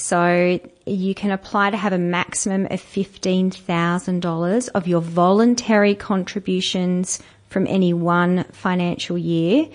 So 0.04 0.60
you 0.86 1.16
can 1.16 1.32
apply 1.32 1.70
to 1.70 1.78
have 1.78 1.94
a 1.94 1.98
maximum 1.98 2.66
of 2.66 2.82
$15,000 2.82 4.70
of 4.76 4.86
your 4.86 5.00
voluntary 5.00 5.96
contributions 5.96 7.20
from 7.48 7.68
any 7.68 7.94
one 7.94 8.44
financial 8.52 9.18
year. 9.18 9.70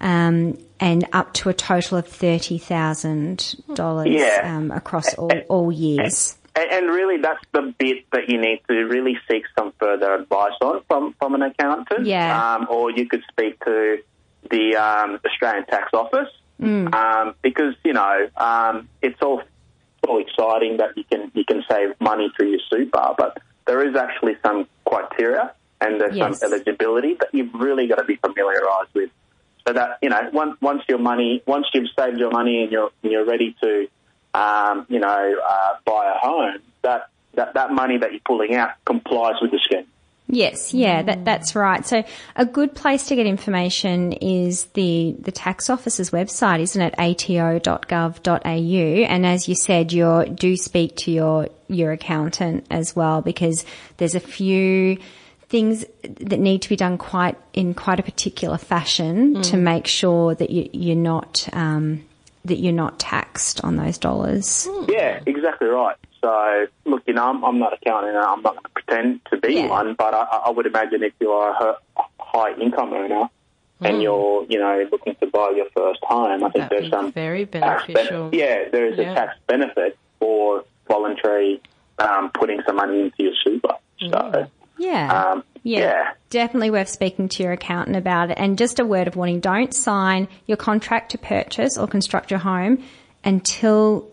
Um, 0.00 0.58
and 0.78 1.08
up 1.12 1.34
to 1.34 1.48
a 1.48 1.54
total 1.54 1.98
of 1.98 2.06
thirty 2.06 2.56
thousand 2.58 3.56
dollars 3.74 4.08
Yeah. 4.10 4.42
um, 4.56 4.70
across 4.70 5.12
all, 5.14 5.32
all 5.48 5.72
years. 5.72 6.36
And, 6.54 6.70
and 6.70 6.86
really, 6.86 7.20
that's 7.20 7.42
the 7.50 7.74
bit 7.76 8.04
that 8.12 8.28
you 8.28 8.40
need 8.40 8.60
to 8.68 8.74
really 8.84 9.18
seek 9.28 9.42
some 9.58 9.72
further 9.80 10.14
advice 10.14 10.52
on 10.60 10.82
from, 10.86 11.14
from 11.18 11.34
an 11.34 11.42
accountant. 11.42 12.06
Yeah. 12.06 12.54
Um, 12.54 12.68
or 12.70 12.92
you 12.92 13.08
could 13.08 13.24
speak 13.28 13.58
to 13.64 13.98
the 14.50 14.76
um, 14.76 15.18
Australian 15.26 15.66
Tax 15.66 15.90
Office 15.92 16.28
um, 16.62 17.34
because 17.42 17.74
you 17.84 17.92
know 17.92 18.28
um, 18.36 18.88
it's 19.02 19.20
all 19.20 19.42
all 20.04 20.20
exciting 20.20 20.78
that 20.78 20.96
you 20.96 21.04
can 21.04 21.30
you 21.34 21.44
can 21.44 21.62
save 21.70 21.98
money 22.00 22.30
through 22.36 22.50
your 22.50 22.60
super, 22.70 23.14
but 23.16 23.38
there 23.66 23.86
is 23.88 23.96
actually 23.96 24.36
some 24.44 24.68
criteria 24.86 25.52
and 25.80 26.00
there's 26.00 26.16
Yes. 26.16 26.40
some 26.40 26.52
eligibility 26.52 27.14
that 27.14 27.28
you've 27.32 27.54
really 27.54 27.86
got 27.86 27.96
to 27.96 28.04
be 28.04 28.16
familiarised 28.16 28.94
with. 28.94 29.10
So 29.66 29.72
that 29.72 29.98
you 30.02 30.10
know, 30.10 30.30
once 30.32 30.60
once 30.60 30.82
your 30.88 30.98
money, 30.98 31.42
once 31.46 31.66
you've 31.72 31.88
saved 31.98 32.18
your 32.18 32.30
money 32.30 32.62
and 32.62 32.70
you're 32.72 32.90
and 33.02 33.12
you're 33.12 33.24
ready 33.24 33.56
to, 33.62 33.88
um, 34.34 34.86
you 34.88 35.00
know, 35.00 35.34
uh, 35.48 35.68
buy 35.86 36.12
a 36.14 36.18
home, 36.18 36.58
that, 36.82 37.08
that 37.34 37.54
that 37.54 37.72
money 37.72 37.96
that 37.98 38.12
you're 38.12 38.20
pulling 38.26 38.54
out 38.54 38.70
complies 38.84 39.36
with 39.40 39.50
the 39.52 39.58
scheme. 39.64 39.86
Yes, 40.26 40.72
yeah, 40.72 41.02
that, 41.02 41.18
mm. 41.18 41.24
that's 41.24 41.54
right. 41.54 41.86
So 41.86 42.02
a 42.34 42.46
good 42.46 42.74
place 42.74 43.08
to 43.08 43.16
get 43.16 43.26
information 43.26 44.12
is 44.12 44.64
the, 44.72 45.14
the 45.18 45.30
tax 45.30 45.68
office's 45.68 46.10
website, 46.10 46.60
isn't 46.60 46.80
it? 46.80 46.94
ato.gov.au. 46.96 48.48
And 48.48 49.26
as 49.26 49.48
you 49.48 49.54
said, 49.54 49.92
you 49.92 50.24
do 50.34 50.56
speak 50.56 50.96
to 50.96 51.10
your, 51.10 51.48
your 51.68 51.92
accountant 51.92 52.66
as 52.70 52.96
well 52.96 53.20
because 53.20 53.66
there's 53.98 54.14
a 54.14 54.20
few 54.20 54.96
things 55.48 55.84
that 56.02 56.40
need 56.40 56.62
to 56.62 56.70
be 56.70 56.76
done 56.76 56.96
quite 56.96 57.36
in 57.52 57.74
quite 57.74 58.00
a 58.00 58.02
particular 58.02 58.56
fashion 58.56 59.36
mm. 59.36 59.42
to 59.50 59.58
make 59.58 59.86
sure 59.86 60.34
that 60.34 60.48
you, 60.48 60.70
you're 60.72 60.96
not, 60.96 61.46
um, 61.52 62.02
that 62.46 62.58
you're 62.58 62.72
not 62.72 62.98
taxed 62.98 63.62
on 63.62 63.76
those 63.76 63.98
dollars. 63.98 64.66
Hmm. 64.68 64.86
Yeah, 64.88 65.20
exactly 65.26 65.68
right. 65.68 65.96
So, 66.24 66.66
look, 66.86 67.02
you 67.06 67.12
know, 67.12 67.28
I'm, 67.28 67.44
I'm 67.44 67.58
not 67.58 67.74
accounting, 67.74 68.08
and 68.16 68.18
I'm 68.18 68.40
not 68.40 68.54
going 68.54 68.62
to 68.64 68.68
pretend 68.70 69.20
to 69.30 69.36
be 69.36 69.56
Yeah. 69.56 69.68
one, 69.68 69.92
but 69.94 70.14
I, 70.14 70.22
I 70.46 70.50
would 70.50 70.64
imagine 70.64 71.02
if 71.02 71.12
you 71.20 71.30
are 71.32 71.50
a 71.96 72.02
high 72.18 72.54
income 72.58 72.94
earner 72.94 73.28
and 73.82 74.00
you're, 74.00 74.46
you 74.48 74.58
know, 74.58 74.88
looking 74.90 75.14
to 75.16 75.26
buy 75.26 75.50
your 75.54 75.66
first 75.76 76.00
home, 76.02 76.42
I 76.42 76.48
think 76.48 76.70
That'd 76.70 76.78
there's 76.80 76.90
some 76.90 77.12
very 77.12 77.44
tax 77.44 77.84
ben- 77.86 77.94
beneficial. 77.94 78.30
yeah, 78.32 78.70
there 78.72 78.86
is 78.86 78.96
Yeah. 78.98 79.12
a 79.12 79.14
tax 79.14 79.36
benefit 79.46 79.98
for 80.18 80.64
voluntary 80.88 81.60
um, 81.98 82.30
putting 82.32 82.62
some 82.66 82.76
money 82.76 83.00
into 83.02 83.16
your 83.24 83.34
super. 83.44 83.74
So, 84.00 84.46
Yeah. 84.78 85.32
um, 85.32 85.44
Yeah, 85.62 85.78
yeah. 85.80 86.10
definitely 86.30 86.70
worth 86.70 86.88
speaking 86.88 87.28
to 87.28 87.42
your 87.42 87.52
accountant 87.52 87.96
about 87.98 88.30
it. 88.30 88.38
And 88.40 88.56
just 88.56 88.80
a 88.80 88.86
word 88.86 89.08
of 89.08 89.16
warning, 89.16 89.40
don't 89.40 89.74
sign 89.74 90.28
your 90.46 90.56
contract 90.56 91.10
to 91.10 91.18
purchase 91.18 91.76
or 91.76 91.86
construct 91.86 92.30
your 92.30 92.40
home 92.40 92.82
until 93.22 94.08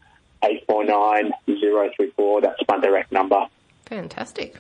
849 0.44 1.34
034. 1.46 2.42
That's 2.42 2.64
my 2.68 2.80
direct 2.80 3.12
number. 3.12 3.46
Fantastic. 3.86 4.58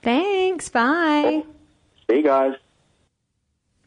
Thanks. 0.00 0.70
Bye. 0.70 1.44
See 2.08 2.16
you 2.16 2.22
guys. 2.22 2.54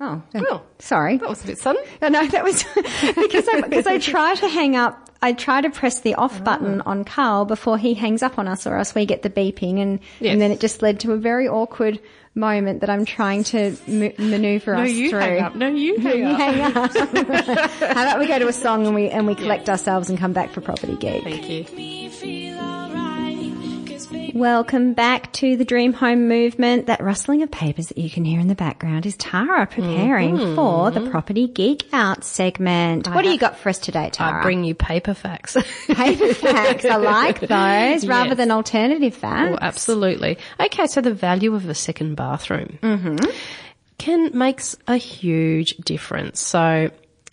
Oh, 0.01 0.21
Oh. 0.35 0.61
sorry. 0.79 1.17
That 1.17 1.29
was 1.29 1.43
a 1.43 1.47
bit 1.47 1.57
sudden. 1.57 1.81
No, 2.01 2.09
no, 2.09 2.27
that 2.27 2.43
was 2.43 2.63
because 2.75 3.47
I, 3.47 3.61
because 3.61 3.87
I 3.87 3.97
try 3.97 4.35
to 4.35 4.47
hang 4.49 4.75
up. 4.75 5.01
I 5.21 5.31
try 5.33 5.61
to 5.61 5.69
press 5.69 6.01
the 6.01 6.15
off 6.15 6.43
button 6.43 6.81
Oh. 6.85 6.91
on 6.91 7.05
Carl 7.05 7.45
before 7.45 7.77
he 7.77 7.93
hangs 7.93 8.21
up 8.21 8.37
on 8.37 8.47
us, 8.47 8.67
or 8.67 8.75
else 8.77 8.93
we 8.93 9.05
get 9.05 9.21
the 9.21 9.29
beeping, 9.29 9.81
and 9.81 9.99
Yes. 10.19 10.33
and 10.33 10.41
then 10.41 10.51
it 10.51 10.59
just 10.59 10.81
led 10.81 10.99
to 11.01 11.13
a 11.13 11.17
very 11.17 11.47
awkward 11.47 11.99
moment 12.35 12.81
that 12.81 12.89
I'm 12.89 13.05
trying 13.05 13.45
to 13.45 13.77
m- 13.87 14.11
maneuver 14.19 14.75
No, 14.75 14.83
us 14.83 14.91
you 14.91 15.09
through. 15.09 15.19
hang 15.19 15.41
up. 15.41 15.55
No, 15.55 15.67
you 15.69 15.97
hang 16.01 16.17
You 16.19 16.25
up. 16.25 16.37
hang 16.37 16.61
up. 16.61 16.91
How 17.79 18.03
about 18.03 18.19
we 18.19 18.27
go 18.27 18.37
to 18.37 18.47
a 18.49 18.53
song 18.53 18.85
and 18.85 18.93
we 18.93 19.09
and 19.09 19.25
we 19.25 19.33
collect 19.35 19.69
ourselves 19.69 20.09
and 20.09 20.19
come 20.19 20.33
back 20.33 20.51
for 20.51 20.59
property 20.59 20.97
geek. 20.97 21.23
Thank 21.23 21.49
you. 21.49 22.74
Welcome 24.39 24.95
back 24.95 25.31
to 25.33 25.55
the 25.55 25.63
Dream 25.63 25.93
Home 25.93 26.27
Movement. 26.27 26.87
That 26.87 26.99
rustling 27.01 27.41
of 27.41 27.49
papers 27.51 27.87
that 27.87 27.97
you 27.97 28.09
can 28.09 28.25
hear 28.25 28.41
in 28.41 28.49
the 28.49 28.53
background 28.55 29.05
is 29.05 29.15
Tara 29.15 29.65
preparing 29.65 30.35
Mm-hmm. 30.35 30.55
for 30.55 30.91
the 30.91 31.09
Property 31.09 31.47
Geek 31.47 31.87
Out 31.93 32.25
segment. 32.25 33.07
what 33.07 33.21
do 33.23 33.29
you 33.31 33.37
got 33.39 33.57
for 33.57 33.69
us 33.69 33.79
today, 33.79 34.09
Tara? 34.11 34.41
I 34.41 34.43
bring 34.43 34.65
you 34.65 34.75
paper 34.75 35.13
facts. 35.13 35.53
paper 35.87 36.33
facts. 36.33 36.83
I 36.83 36.97
like 36.97 37.39
those 37.47 38.05
rather 38.05 38.29
Yes. 38.31 38.37
than 38.37 38.51
alternative 38.51 39.15
facts. 39.15 39.51
Oh, 39.53 39.57
absolutely. 39.61 40.37
Okay, 40.59 40.87
so 40.87 40.99
the 40.99 41.13
value 41.13 41.55
of 41.55 41.69
a 41.69 41.73
second 41.75 42.15
bathroom 42.15 42.77
Mm-hmm. 42.83 43.29
can 43.97 44.37
makes 44.37 44.75
a 44.85 44.97
huge 44.97 45.77
difference. 45.77 46.41
So. 46.41 46.91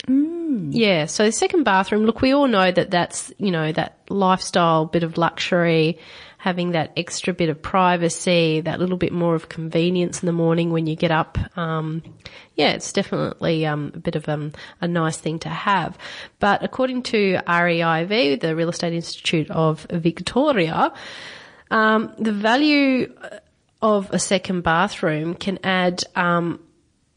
Yeah, 0.09 1.07
so 1.07 1.25
the 1.25 1.33
second 1.33 1.65
bathroom, 1.65 2.05
look, 2.05 2.21
we 2.21 2.33
all 2.33 2.49
know 2.49 2.71
that 2.71 2.91
that's, 2.91 3.33
you 3.39 3.51
know, 3.51 3.73
that 3.73 3.99
lifestyle 4.09 4.87
bit 4.87 5.03
of 5.03 5.17
luxury, 5.17 5.99
having 6.39 6.73
that 6.73 6.93
extra 6.97 7.33
bit 7.33 7.49
of 7.49 7.63
privacy, 7.63 8.61
that 8.63 8.81
little 8.81 8.97
bit 8.97 9.13
more 9.13 9.35
of 9.35 9.49
convenience 9.49 10.23
in 10.23 10.27
the 10.27 10.33
morning 10.33 10.71
when 10.71 10.87
you 10.87 10.97
get 10.97 11.13
up. 11.13 11.39
Um, 11.57 12.03
yeah, 12.57 12.71
it's 12.71 12.93
definitely 12.93 13.65
um, 13.65 13.93
a 13.95 13.99
bit 13.99 14.17
of 14.17 14.29
um, 14.29 14.53
a 14.81 14.89
nice 14.89 15.17
thing 15.17 15.39
to 15.41 15.49
have. 15.49 15.97
But 16.41 16.65
according 16.65 17.05
to 17.05 17.41
REIV, 17.47 18.41
the 18.41 18.57
Real 18.57 18.71
Estate 18.71 18.93
Institute 18.93 19.51
of 19.51 19.87
Victoria, 19.91 20.93
um, 21.71 22.13
the 22.19 22.33
value 22.33 23.15
of 23.81 24.11
a 24.11 24.19
second 24.19 24.63
bathroom 24.63 25.35
can 25.35 25.59
add, 25.65 26.05
um, 26.17 26.61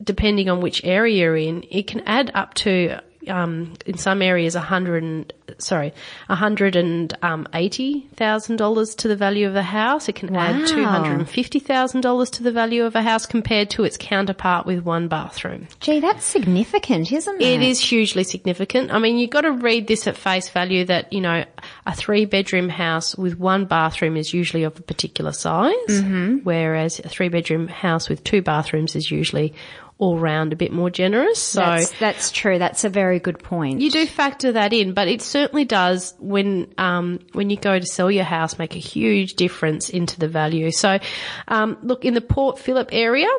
depending 0.03 0.49
on 0.49 0.61
which 0.61 0.83
area 0.83 1.23
you're 1.23 1.37
in, 1.37 1.63
it 1.71 1.87
can 1.87 2.01
add 2.01 2.31
up 2.33 2.53
to, 2.55 2.99
um, 3.27 3.73
in 3.85 3.97
some 3.97 4.21
areas, 4.21 4.55
a 4.55 4.61
hundred 4.61 5.03
and 5.03 5.33
sorry, 5.57 5.93
a 6.27 6.35
hundred 6.35 6.75
and 6.75 7.17
um, 7.21 7.47
eighty 7.53 8.07
thousand 8.15 8.57
dollars 8.57 8.93
to 8.95 9.07
the 9.07 9.15
value 9.15 9.47
of 9.47 9.55
a 9.55 9.63
house. 9.63 10.09
It 10.09 10.15
can 10.15 10.35
add 10.35 10.67
two 10.67 10.83
hundred 10.83 11.13
and 11.19 11.29
fifty 11.29 11.59
thousand 11.59 12.01
dollars 12.01 12.29
to 12.31 12.43
the 12.43 12.51
value 12.51 12.83
of 12.83 12.95
a 12.95 13.01
house 13.01 13.25
compared 13.25 13.69
to 13.71 13.83
its 13.83 13.97
counterpart 13.97 14.65
with 14.65 14.83
one 14.83 15.07
bathroom. 15.07 15.67
Gee, 15.79 16.01
that's 16.01 16.25
significant, 16.25 17.11
isn't 17.11 17.41
it? 17.41 17.47
It 17.47 17.61
is 17.61 17.79
hugely 17.79 18.23
significant. 18.23 18.91
I 18.91 18.99
mean, 18.99 19.17
you've 19.17 19.29
got 19.29 19.41
to 19.41 19.51
read 19.51 19.87
this 19.87 20.07
at 20.07 20.17
face 20.17 20.49
value 20.49 20.85
that, 20.85 21.13
you 21.13 21.21
know, 21.21 21.45
a 21.85 21.95
three 21.95 22.25
bedroom 22.25 22.69
house 22.69 23.15
with 23.15 23.39
one 23.39 23.65
bathroom 23.65 24.17
is 24.17 24.33
usually 24.33 24.63
of 24.63 24.77
a 24.77 24.83
particular 24.83 25.31
size, 25.31 25.73
mm-hmm. 25.87 26.37
whereas 26.43 26.99
a 26.99 27.09
three 27.09 27.29
bedroom 27.29 27.67
house 27.67 28.09
with 28.09 28.23
two 28.23 28.41
bathrooms 28.41 28.95
is 28.95 29.09
usually 29.09 29.53
all 29.97 30.19
round 30.19 30.51
a 30.51 30.57
bit 30.57 30.73
more 30.73 30.89
generous. 30.89 31.41
So 31.41 31.61
That's, 31.61 31.97
that's 31.99 32.29
true. 32.31 32.59
That's 32.59 32.83
a 32.83 32.89
very 32.89 33.19
good 33.19 33.39
point. 33.39 33.79
you 33.79 33.89
do 33.89 34.05
factor 34.05 34.51
that 34.51 34.73
in, 34.73 34.93
but 34.93 35.07
it 35.07 35.21
certainly 35.21 35.63
does 35.63 36.13
when 36.19 36.73
um, 36.77 37.19
when 37.31 37.49
you 37.49 37.55
go 37.55 37.79
to 37.79 37.85
sell 37.85 38.11
your 38.11 38.25
house 38.25 38.59
make 38.59 38.75
a 38.75 38.79
huge 38.79 39.35
difference 39.35 39.89
into 39.89 40.19
the 40.19 40.27
value. 40.27 40.69
So, 40.71 40.99
um, 41.47 41.77
look 41.81 42.03
in 42.03 42.13
the 42.13 42.19
Port 42.21 42.59
Phillip 42.59 42.89
area. 42.91 43.29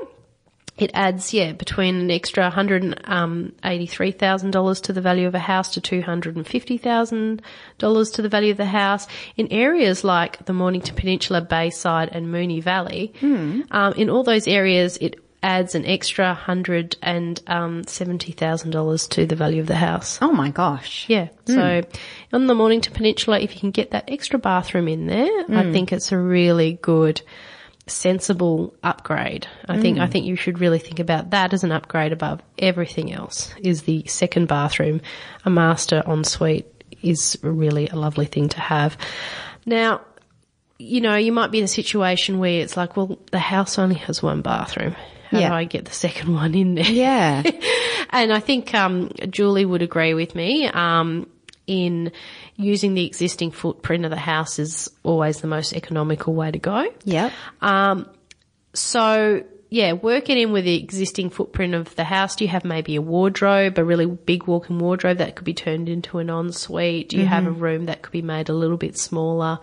It 0.79 0.91
adds, 0.93 1.33
yeah, 1.33 1.53
between 1.53 1.95
an 1.97 2.11
extra 2.11 2.51
$183,000 2.51 4.83
to 4.83 4.93
the 4.93 5.01
value 5.01 5.27
of 5.27 5.35
a 5.35 5.39
house 5.39 5.73
to 5.73 5.81
$250,000 5.81 8.13
to 8.13 8.23
the 8.23 8.29
value 8.29 8.51
of 8.51 8.59
the 8.59 8.67
house. 8.67 9.07
In 9.39 9.51
areas 9.51 10.05
like 10.05 10.45
the 10.45 10.53
Mornington 10.53 10.95
Peninsula, 10.95 11.41
Bayside 11.41 12.11
and 12.13 12.27
Moonee 12.27 12.63
Valley, 12.63 13.15
um, 13.71 13.95
in 13.97 14.11
all 14.11 14.23
those 14.23 14.47
areas, 14.47 14.99
it 15.01 15.19
adds 15.47 15.77
an 15.77 15.87
extra 15.87 16.35
hundred 16.35 16.97
and 17.01 17.41
um, 17.47 17.85
seventy 17.85 18.33
thousand 18.33 18.73
dollars 18.73 19.07
to 19.07 19.25
the 19.27 19.37
value 19.37 19.61
of 19.61 19.69
the 19.69 19.77
house. 19.77 20.19
oh 20.21 20.33
my 20.33 20.51
gosh. 20.51 21.09
Yeah. 21.09 21.29
Hmm. 21.47 21.55
So 21.55 21.83
on 22.33 22.49
the 22.49 22.55
Mornington 22.55 22.93
Peninsula, 22.93 23.39
if 23.39 23.55
you 23.55 23.61
can 23.61 23.71
get 23.71 23.93
that 23.93 24.05
extra 24.09 24.41
bathroom 24.41 24.89
in 24.89 25.07
there, 25.07 25.45
I 25.49 25.63
hmm. 25.63 25.73
think 25.73 25.93
it's 25.93 26.11
a 26.11 26.19
really 26.19 26.75
good, 26.83 27.23
sensible 27.87 28.75
upgrade. 28.83 29.47
I 29.69 29.81
think 29.81 29.99
hmm. 29.99 30.03
I 30.03 30.09
think 30.09 30.27
you 30.27 30.35
should 30.35 30.59
really 30.59 30.81
think 30.81 30.99
about 30.99 31.31
that 31.31 31.55
as 31.55 31.63
an 31.63 31.71
upgrade 31.71 32.13
above 32.13 32.43
everything 32.59 33.13
else. 33.13 33.55
Is 33.59 33.83
the 33.83 34.05
second 34.07 34.49
bathroom, 34.49 35.01
a 35.45 35.51
master 35.51 36.03
ensuite, 36.09 36.67
is 37.03 37.39
really 37.43 37.87
a 37.89 37.95
lovely 37.95 38.27
thing 38.27 38.49
to 38.49 38.61
have. 38.61 38.99
Now, 39.65 40.01
you 40.79 41.01
know, 41.01 41.15
you 41.15 41.31
might 41.31 41.53
be 41.53 41.59
in 41.59 41.65
a 41.65 41.69
situation 41.69 42.41
where 42.41 42.61
it's 42.61 42.77
like, 42.77 42.97
well, 42.97 43.17
the 43.31 43.39
house 43.39 43.79
only 43.79 43.95
has 43.95 44.21
one 44.23 44.43
bathroom. 44.43 44.97
How 45.31 45.39
Yeah. 45.39 45.49
do 45.49 45.55
I 45.55 45.65
get 45.65 45.85
the 45.85 45.93
second 45.93 46.33
one 46.35 46.55
in 46.55 46.75
there? 46.75 46.85
Yeah. 46.85 47.43
and 48.11 48.33
I 48.33 48.41
think 48.41 48.75
um, 48.75 49.11
Julie 49.31 49.65
would 49.65 49.83
agree 49.83 50.15
with 50.15 50.35
me 50.35 50.67
um, 50.67 51.29
in 51.67 52.13
using 52.57 52.95
the 52.95 53.05
existing 53.05 53.51
footprint 53.51 54.05
of 54.05 54.11
the 54.11 54.17
house 54.17 54.59
is 54.59 54.91
always 55.03 55.41
the 55.41 55.49
most 55.49 55.73
economical 55.73 56.35
way 56.35 56.51
to 56.51 56.59
go. 56.59 56.87
Yeah. 57.05 57.31
Um, 57.61 58.09
so 58.75 59.43
yeah, 59.69 59.93
work 59.95 60.31
it 60.31 60.39
in 60.39 60.53
with 60.53 60.65
the 60.65 60.77
existing 60.77 61.29
footprint 61.31 61.75
of 61.75 61.95
the 61.97 62.05
house. 62.05 62.37
Do 62.37 62.45
you 62.45 62.49
have 62.51 62.65
maybe 62.65 62.95
a 62.95 63.03
wardrobe, 63.03 63.77
a 63.79 63.85
really 63.85 64.07
big 64.07 64.47
walk-in 64.47 64.79
wardrobe 64.79 65.19
that 65.19 65.35
could 65.35 65.45
be 65.45 65.55
turned 65.55 65.89
into 65.89 66.19
an 66.19 66.31
ensuite? 66.31 67.09
Do 67.09 67.19
you 67.19 67.27
have 67.27 67.47
a 67.47 67.51
room 67.51 67.87
that 67.87 68.01
could 68.03 68.13
be 68.13 68.23
made 68.23 68.49
a 68.49 68.53
little 68.55 68.77
bit 68.77 68.97
smaller, 68.97 69.59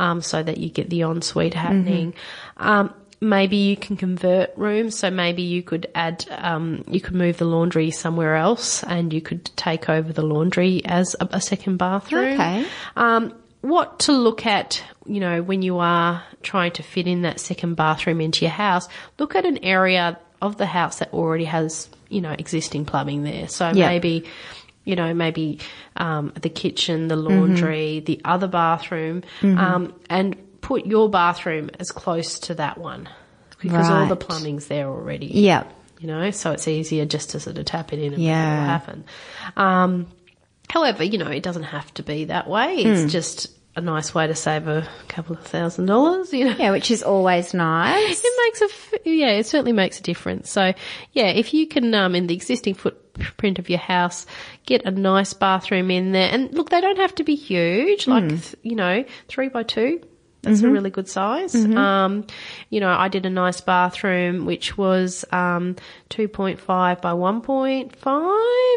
um, 0.00 0.22
so 0.22 0.42
that 0.42 0.58
you 0.58 0.70
get 0.70 0.90
the 0.90 1.02
ensuite 1.02 1.54
happening? 1.54 2.14
Um, 2.56 2.92
maybe 3.20 3.56
you 3.56 3.76
can 3.76 3.96
convert 3.96 4.56
rooms. 4.56 4.96
So 4.98 5.10
maybe 5.10 5.42
you 5.42 5.62
could 5.62 5.86
add, 5.94 6.26
um, 6.30 6.84
you 6.88 7.00
could 7.00 7.14
move 7.14 7.38
the 7.38 7.44
laundry 7.44 7.90
somewhere 7.90 8.36
else 8.36 8.82
and 8.84 9.12
you 9.12 9.20
could 9.20 9.44
take 9.56 9.88
over 9.88 10.12
the 10.12 10.22
laundry 10.22 10.82
as 10.84 11.16
a, 11.20 11.28
a 11.32 11.40
second 11.40 11.76
bathroom. 11.78 12.34
Okay. 12.34 12.66
Um, 12.96 13.34
what 13.60 14.00
to 14.00 14.12
look 14.12 14.44
at, 14.44 14.82
you 15.06 15.20
know, 15.20 15.42
when 15.42 15.62
you 15.62 15.78
are 15.78 16.22
trying 16.42 16.72
to 16.72 16.82
fit 16.82 17.06
in 17.06 17.22
that 17.22 17.40
second 17.40 17.76
bathroom 17.76 18.20
into 18.20 18.44
your 18.44 18.52
house, 18.52 18.88
look 19.18 19.34
at 19.34 19.46
an 19.46 19.58
area 19.64 20.18
of 20.42 20.58
the 20.58 20.66
house 20.66 20.98
that 20.98 21.12
already 21.14 21.46
has, 21.46 21.88
you 22.10 22.20
know, 22.20 22.32
existing 22.32 22.84
plumbing 22.84 23.22
there. 23.22 23.48
So 23.48 23.70
Yeah. 23.72 23.88
maybe, 23.88 24.24
you 24.84 24.96
know, 24.96 25.14
maybe 25.14 25.60
um, 25.96 26.34
the 26.42 26.50
kitchen, 26.50 27.08
the 27.08 27.16
laundry, 27.16 28.00
the 28.00 28.20
other 28.22 28.48
bathroom, 28.48 29.22
um, 29.42 29.94
and 30.10 30.36
put 30.64 30.86
your 30.86 31.10
bathroom 31.10 31.70
as 31.78 31.90
close 31.90 32.38
to 32.38 32.54
that 32.54 32.78
one 32.78 33.06
because 33.60 33.88
all 33.90 34.06
the 34.06 34.16
plumbing's 34.16 34.66
there 34.66 34.88
already 34.88 35.26
Yeah. 35.26 35.64
you 36.00 36.06
know, 36.08 36.30
so 36.30 36.52
it's 36.52 36.66
easier 36.66 37.04
just 37.04 37.30
to 37.30 37.40
sort 37.40 37.58
of 37.58 37.64
tap 37.66 37.92
it 37.92 37.98
in 37.98 38.14
and 38.14 38.22
Yeah. 38.22 38.40
make 38.44 38.56
it 38.56 38.60
all 38.60 38.66
happen. 38.66 39.04
Um, 39.56 40.06
however, 40.70 41.04
you 41.04 41.18
know, 41.18 41.28
it 41.30 41.42
doesn't 41.42 41.64
have 41.64 41.92
to 41.94 42.02
be 42.02 42.24
that 42.26 42.48
way. 42.48 42.76
It's 42.76 43.12
just 43.12 43.48
a 43.76 43.80
nice 43.80 44.14
way 44.14 44.26
to 44.26 44.34
save 44.34 44.68
a 44.68 44.88
couple 45.08 45.36
of 45.36 45.42
thousand 45.44 45.86
dollars, 45.86 46.32
you 46.32 46.44
know. 46.46 46.54
Yeah, 46.58 46.70
which 46.70 46.90
is 46.90 47.02
always 47.02 47.52
nice. 47.54 48.22
It 48.24 48.32
makes 48.44 48.62
a, 48.62 49.08
yeah, 49.10 49.30
it 49.32 49.46
certainly 49.46 49.72
makes 49.72 49.98
a 49.98 50.02
difference. 50.02 50.48
So, 50.50 50.72
yeah, 51.12 51.26
if 51.26 51.52
you 51.52 51.66
can, 51.66 51.92
um, 51.94 52.14
in 52.14 52.26
the 52.26 52.34
existing 52.34 52.74
footprint 52.74 53.58
of 53.58 53.68
your 53.68 53.80
house, 53.80 54.26
get 54.66 54.84
a 54.84 54.90
nice 54.90 55.32
bathroom 55.34 55.90
in 55.90 56.12
there, 56.12 56.30
and 56.32 56.52
look, 56.54 56.70
they 56.70 56.80
don't 56.80 56.98
have 56.98 57.14
to 57.16 57.24
be 57.24 57.34
huge, 57.34 58.06
like, 58.06 58.28
th- 58.28 58.54
you 58.62 58.76
know, 58.76 59.04
three 59.28 59.48
by 59.48 59.62
two. 59.64 60.00
That's 60.44 60.62
a 60.62 60.68
really 60.68 60.90
good 60.90 61.08
size. 61.08 61.54
Um, 61.54 62.26
you 62.70 62.80
know, 62.80 62.90
I 62.90 63.08
did 63.08 63.26
a 63.26 63.30
nice 63.30 63.60
bathroom, 63.60 64.46
which 64.46 64.76
was, 64.78 65.24
um, 65.32 65.76
2.5 66.10 67.00
by 67.00 67.12
1.5. 67.12 67.90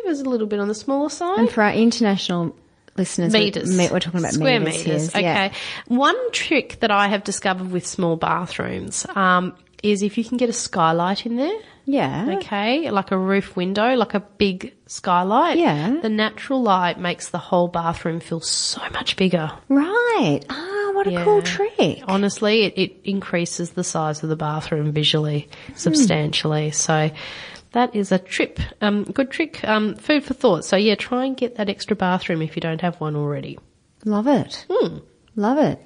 It 0.04 0.08
was 0.08 0.22
a 0.22 0.30
little 0.30 0.48
bit 0.48 0.60
on 0.60 0.68
the 0.68 0.76
smaller 0.76 1.10
side 1.10 1.40
And 1.40 1.50
for 1.50 1.62
our 1.64 1.72
international 1.74 2.56
listeners, 2.98 3.34
meters. 3.34 3.76
me- 3.76 3.90
we're 3.92 4.00
talking 4.00 4.20
about 4.20 4.34
square 4.34 4.60
meters. 4.60 4.86
meters. 4.86 5.14
here, 5.14 5.22
yeah. 5.22 5.46
Okay. 5.46 5.56
One 5.88 6.32
trick 6.32 6.80
that 6.80 6.92
I 6.92 7.08
have 7.10 7.24
discovered 7.24 7.72
with 7.72 7.86
small 7.86 8.16
bathrooms 8.16 9.06
um, 9.16 9.54
is 9.84 10.02
if 10.02 10.18
you 10.18 10.24
can 10.24 10.38
get 10.38 10.50
a 10.50 10.54
skylight 10.54 11.26
in 11.26 11.36
there. 11.36 11.60
Yeah. 11.86 12.36
Okay, 12.38 12.90
like 12.92 13.12
a 13.12 13.18
roof 13.18 13.56
window, 13.56 13.94
like 13.96 14.14
a 14.14 14.20
big 14.20 14.74
skylight. 14.88 15.58
Yeah. 15.58 16.00
The 16.02 16.10
natural 16.10 16.62
light 16.62 17.00
makes 17.00 17.30
the 17.30 17.38
whole 17.38 17.67
bathroom 17.67 18.19
feel 18.19 18.39
so 18.41 18.82
much 18.91 19.15
bigger. 19.17 19.52
Right. 19.69 20.41
Oh, 20.50 20.91
what 20.95 21.08
a 21.08 21.12
Yeah. 21.12 21.23
cool 21.23 21.41
trick. 21.41 22.02
Honestly, 22.08 22.63
it, 22.63 22.73
it 22.78 22.95
increases 23.04 23.71
the 23.71 23.84
size 23.84 24.23
of 24.23 24.30
the 24.30 24.36
bathroom 24.36 24.91
visually 24.91 25.50
substantially. 25.76 26.71
So 26.71 27.12
that 27.73 27.95
is 27.95 28.12
a 28.12 28.19
trip, 28.19 28.60
um, 28.82 29.04
good 29.04 29.30
trick, 29.32 29.63
um, 29.67 29.95
food 29.95 30.23
for 30.23 30.34
thought. 30.34 30.65
So 30.65 30.76
yeah, 30.78 30.95
try 30.95 31.26
and 31.26 31.36
get 31.38 31.56
that 31.56 31.69
extra 31.69 31.95
bathroom 31.95 32.41
if 32.41 32.56
you 32.56 32.62
don't 32.62 32.82
have 32.82 33.00
one 33.02 33.15
already. 33.15 33.60
Love 34.06 34.28
it. 34.28 34.65
Hmm. 34.69 34.97
Love 35.36 35.58
it. 35.60 35.80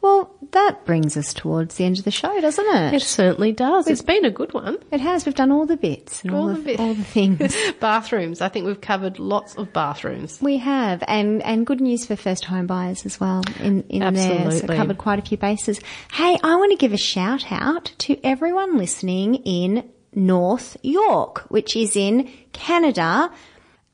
Well, 0.00 0.32
that 0.52 0.84
brings 0.84 1.16
us 1.16 1.34
towards 1.34 1.74
the 1.74 1.84
end 1.84 1.98
of 1.98 2.04
the 2.04 2.10
show, 2.12 2.40
doesn't 2.40 2.64
it? 2.76 2.94
It 2.94 3.02
certainly 3.02 3.50
does. 3.52 3.88
It's 3.88 4.00
been 4.00 4.24
a 4.24 4.30
good 4.30 4.54
one. 4.54 4.78
It 4.92 5.00
has. 5.00 5.26
We've 5.26 5.34
done 5.34 5.50
all 5.50 5.66
the 5.66 5.76
bits 5.76 6.22
and 6.22 6.32
all, 6.32 6.48
All 6.48 6.54
the, 6.54 6.60
bit- 6.62 6.78
all 6.80 6.94
the 6.94 7.02
things. 7.04 7.54
bathrooms. 7.80 8.40
I 8.40 8.48
think 8.48 8.64
we've 8.66 8.80
covered 8.80 9.18
lots 9.18 9.56
of 9.56 9.72
bathrooms. 9.72 10.40
we 10.40 10.58
have, 10.58 11.02
and 11.08 11.42
and 11.42 11.66
good 11.66 11.80
news 11.80 12.06
for 12.06 12.14
first 12.16 12.44
home 12.44 12.66
buyers 12.68 13.04
as 13.04 13.18
well. 13.18 13.42
In 13.60 13.82
in 13.88 14.14
there, 14.14 14.28
so 14.38 14.46
Absolutely. 14.46 14.76
covered 14.76 14.98
quite 14.98 15.18
a 15.18 15.22
few 15.22 15.36
bases. 15.36 15.80
Hey, 16.12 16.38
I 16.42 16.54
want 16.56 16.70
to 16.70 16.76
give 16.78 16.92
a 16.92 16.96
shout 16.96 17.50
out 17.50 17.92
to 17.98 18.18
everyone 18.24 18.78
listening 18.78 19.34
in 19.44 19.90
North 20.14 20.76
York, 20.82 21.40
which 21.48 21.74
is 21.76 21.96
in 21.96 22.30
Canada. 22.52 23.30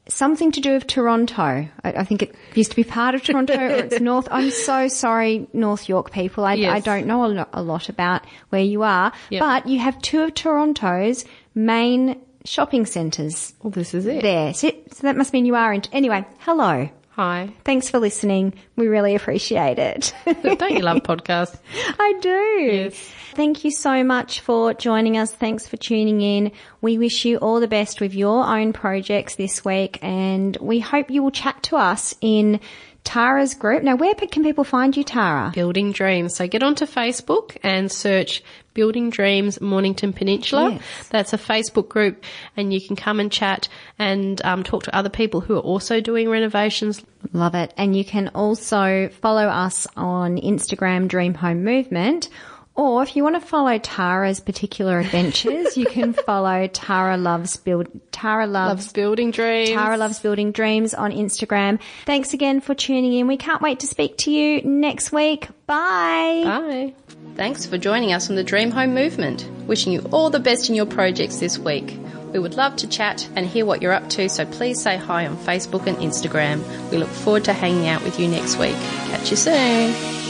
Something 0.07 0.53
to 0.53 0.61
do 0.61 0.73
with 0.75 0.87
Toronto. 0.87 1.43
I, 1.43 1.69
I 1.85 2.05
think 2.05 2.23
it 2.23 2.35
used 2.55 2.71
to 2.71 2.77
be 2.77 2.85
part 2.85 3.15
of 3.15 3.23
Toronto, 3.23 3.55
or 3.59 3.67
it's 3.71 4.01
North. 4.01 4.29
I'm 4.31 4.51
so 4.51 4.87
sorry, 4.89 5.47
North 5.55 5.89
York 5.89 6.11
people. 6.13 6.45
I, 6.45 6.55
Yes. 6.55 6.75
I 6.75 6.81
don't 6.81 7.07
know 7.07 7.25
a 7.25 7.29
lot, 7.29 7.49
a 7.55 7.63
lot 7.63 7.89
about 7.89 8.23
where 8.51 8.63
you 8.63 8.83
are, 8.83 9.13
Yep. 9.31 9.41
but 9.41 9.67
you 9.67 9.79
have 9.79 10.01
two 10.03 10.23
of 10.23 10.35
Toronto's 10.35 11.25
main 11.55 12.21
shopping 12.45 12.85
centres 12.85 13.55
Well, 13.63 13.71
this 13.71 13.95
is 13.95 14.05
it. 14.05 14.21
there. 14.21 14.53
So, 14.53 14.71
so 14.93 15.03
that 15.07 15.17
must 15.17 15.33
mean 15.33 15.47
you 15.47 15.55
are 15.55 15.73
in. 15.73 15.83
Anyway, 15.93 16.27
hello. 16.41 16.91
Hi. 17.17 17.55
Thanks 17.65 17.89
for 17.89 18.01
listening. 18.01 18.55
We 18.75 18.89
really 18.89 19.15
appreciate 19.15 19.79
it. 19.79 20.13
Don't 20.43 20.73
you 20.73 20.81
love 20.81 21.05
podcasts? 21.05 21.57
I 22.01 22.15
do. 22.21 22.29
Yes. 22.29 23.13
Thank 23.35 23.65
you 23.65 23.71
so 23.71 24.03
much 24.03 24.41
for 24.41 24.75
joining 24.75 25.17
us. 25.17 25.33
Thanks 25.33 25.69
for 25.69 25.77
tuning 25.77 26.21
in. 26.21 26.51
We 26.81 26.99
wish 26.99 27.25
you 27.25 27.37
all 27.37 27.61
the 27.61 27.69
best 27.69 28.01
with 28.01 28.15
your 28.15 28.45
own 28.45 28.73
projects 28.73 29.37
this 29.37 29.65
week 29.65 30.01
and 30.03 30.57
we 30.61 30.81
hope 30.81 31.09
you 31.09 31.23
will 31.23 31.31
chat 31.31 31.63
to 31.65 31.77
us 31.77 32.17
in 32.21 32.59
Tara's 33.05 33.55
group. 33.55 33.83
Now, 33.83 33.97
where 33.97 34.15
can 34.15 34.43
people 34.43 34.65
find 34.65 34.97
you, 34.97 35.05
Tara? 35.05 35.53
Building 35.55 35.93
Dreams. 35.93 36.35
So 36.35 36.49
get 36.49 36.63
onto 36.63 36.87
Facebook 36.87 37.57
and 37.63 37.93
search 37.93 38.43
Building 38.73 39.11
Dreams 39.11 39.61
Mornington 39.61 40.13
Peninsula. 40.13 40.73
Yes. 40.73 41.09
That's 41.11 41.33
a 41.33 41.39
Facebook 41.39 41.89
group 41.89 42.25
and 42.57 42.75
you 42.75 42.81
can 42.85 42.97
come 42.97 43.21
and 43.21 43.31
chat 43.31 43.69
and 43.99 44.45
um, 44.45 44.65
talk 44.65 44.83
to 44.85 44.97
other 44.97 45.11
people 45.11 45.41
who 45.41 45.57
are 45.57 45.61
also 45.61 46.01
doing 46.01 46.29
renovations. 46.29 47.05
Love 47.33 47.55
it. 47.55 47.73
And 47.77 47.97
you 47.97 48.05
can 48.05 48.29
also 48.35 49.09
follow 49.21 49.47
us 49.47 49.87
on 49.97 50.39
Instagram, 50.39 51.07
Dream 51.07 51.35
Home 51.35 51.63
Movement. 51.63 52.29
Or 52.77 53.05
if 53.05 53.15
you 53.15 53.23
want 53.23 53.41
to 53.41 53.47
follow 53.47 53.79
Tara's 53.79 54.41
particular 54.41 54.99
adventures, 54.99 55.77
you 55.77 55.87
can 55.87 56.13
follow 56.27 56.67
Tara 56.67 57.17
Loves 57.17 57.57
Build, 57.57 57.87
Tara 58.11 58.49
Loves, 58.49 58.69
Loves 58.87 58.93
Building 58.93 59.31
Dreams. 59.31 59.71
Tara 59.71 59.97
Loves 59.97 60.19
Building 60.19 60.51
Dreams 60.51 60.93
on 60.93 61.13
Instagram. 61.13 61.79
Thanks 62.05 62.35
again 62.35 62.61
for 62.61 62.75
tuning 62.75 63.13
in. 63.13 63.29
We 63.29 63.37
can't 63.37 63.63
wait 63.63 63.81
to 63.81 63.87
speak 63.87 64.19
to 64.19 64.33
you 64.33 64.63
next 64.63 65.13
week. 65.13 65.47
Bye. 65.67 66.43
Bye. 66.45 66.95
Thanks 67.37 67.65
for 67.65 67.79
joining 67.79 68.13
us 68.13 68.29
on 68.29 68.35
the 68.35 68.45
Dream 68.45 68.73
Home 68.73 68.93
Movement. 68.93 69.49
Wishing 69.67 69.93
you 69.93 70.01
all 70.13 70.31
the 70.31 70.41
best 70.41 70.69
in 70.69 70.75
your 70.75 70.87
projects 70.87 71.39
this 71.39 71.59
week. 71.59 71.97
We 72.33 72.41
would 72.41 72.55
love 72.55 72.75
to 72.77 72.89
chat 72.89 73.29
and 73.37 73.47
hear 73.47 73.65
what 73.65 73.83
you're 73.83 73.93
up 73.93 74.09
to, 74.11 74.29
so 74.29 74.45
please 74.45 74.83
say 74.83 74.97
hi 74.97 75.29
on 75.29 75.37
Facebook 75.37 75.87
and 75.87 75.97
Instagram. 75.99 76.65
We 76.91 76.99
look 76.99 77.09
forward 77.09 77.45
to 77.45 77.53
hanging 77.53 77.87
out 77.87 78.03
with 78.03 78.19
you 78.19 78.27
next 78.27 78.59
week. 78.59 78.75
Catch 78.75 79.31
you 79.31 79.37
soon. 79.37 80.24